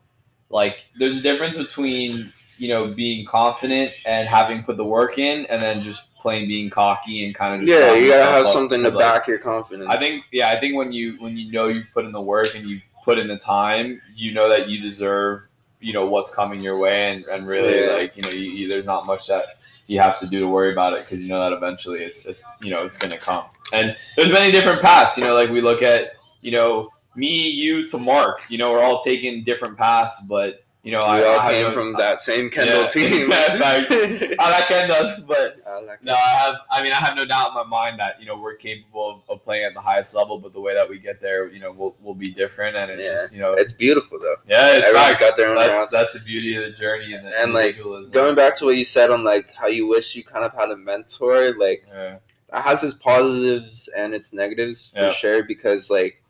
[0.51, 5.47] like there's a difference between you know being confident and having put the work in
[5.47, 8.53] and then just plain being cocky and kind of just Yeah, you gotta have up,
[8.53, 9.89] something to like, back your confidence.
[9.91, 12.55] I think yeah, I think when you when you know you've put in the work
[12.55, 15.47] and you've put in the time, you know that you deserve
[15.81, 17.93] you know what's coming your way and, and really Yeah.
[17.95, 19.45] like you know you, you, there's not much that
[19.87, 22.43] you have to do to worry about it because you know that eventually it's it's
[22.63, 25.83] you know it's gonna come and there's many different paths you know like we look
[25.83, 30.65] at you know me you to Mark you know we're all taking different paths but
[30.83, 32.89] you know we I, all I came from that same Kendall Yeah.
[32.89, 33.31] team.
[33.31, 33.91] Facts.
[34.39, 36.55] I like Kendall but I like no, I have.
[36.71, 39.23] I mean, I have no doubt in my mind that you know we're capable of,
[39.31, 41.73] of playing at the highest level, but the way that we get there, you know,
[41.73, 43.11] will will be different, and it's Yeah.
[43.13, 44.37] just you know, It's beautiful though.
[44.47, 45.21] yeah, it's everyone's facts.
[45.23, 47.79] got their own that's, that's the beauty of the journey and the And, like.
[48.13, 50.71] Going back to what you said on like how you wish you kind of had
[50.71, 52.17] a mentor, like yeah,
[52.53, 56.21] it has its positives and its negatives for sure because like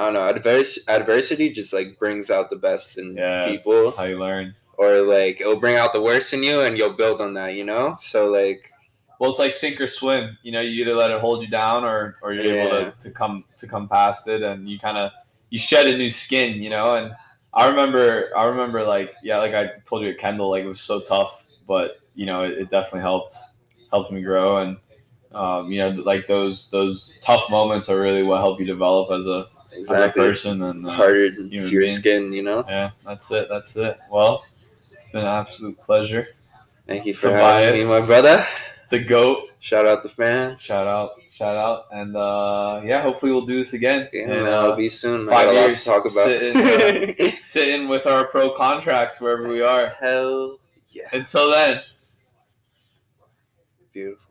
[0.00, 4.04] I don't know, advers- adversity just like brings out the best in yeah, people how
[4.04, 4.54] you learn.
[4.78, 7.64] or like it'll bring out the worst in you and you'll build on that, you
[7.64, 7.94] know?
[7.98, 8.72] So like
[9.18, 10.38] Well, it's like sink or swim.
[10.42, 13.10] You know, you either let it hold you down, or or you're able to, to
[13.10, 15.12] come to come past it, and you kind of
[15.50, 16.62] you shed a new skin.
[16.62, 17.12] You know, and
[17.52, 20.80] I remember, I remember, like yeah, like I told you at Kendall, like it was
[20.80, 23.36] so tough, but you know, it, it definitely helped
[23.90, 24.78] helped me grow, and
[25.32, 29.26] um, you know, like those those tough moments are really what help you develop as
[29.26, 31.88] a exactly person, and uh, harder to your being.
[31.88, 32.64] skin, you know?
[32.68, 33.98] yeah, that's it, that's it.
[34.10, 34.44] Well,
[34.76, 36.28] it's been an absolute pleasure.
[36.86, 37.64] Thank you for Tobias.
[37.64, 38.44] having me, my brother.
[38.90, 39.46] The goat.
[39.62, 40.62] Shout out the fans.
[40.62, 44.08] Shout out, shout out, and uh, yeah, hopefully we'll do this again.
[44.10, 45.28] Yeah, and, uh, I'll be soon.
[45.28, 46.24] Five got a lot years to talk about.
[46.24, 49.90] sitting, sitting with our pro contracts wherever we are.
[49.90, 50.58] Hell
[50.90, 51.08] yeah.
[51.12, 51.80] Until then.
[53.92, 54.29] Beautiful.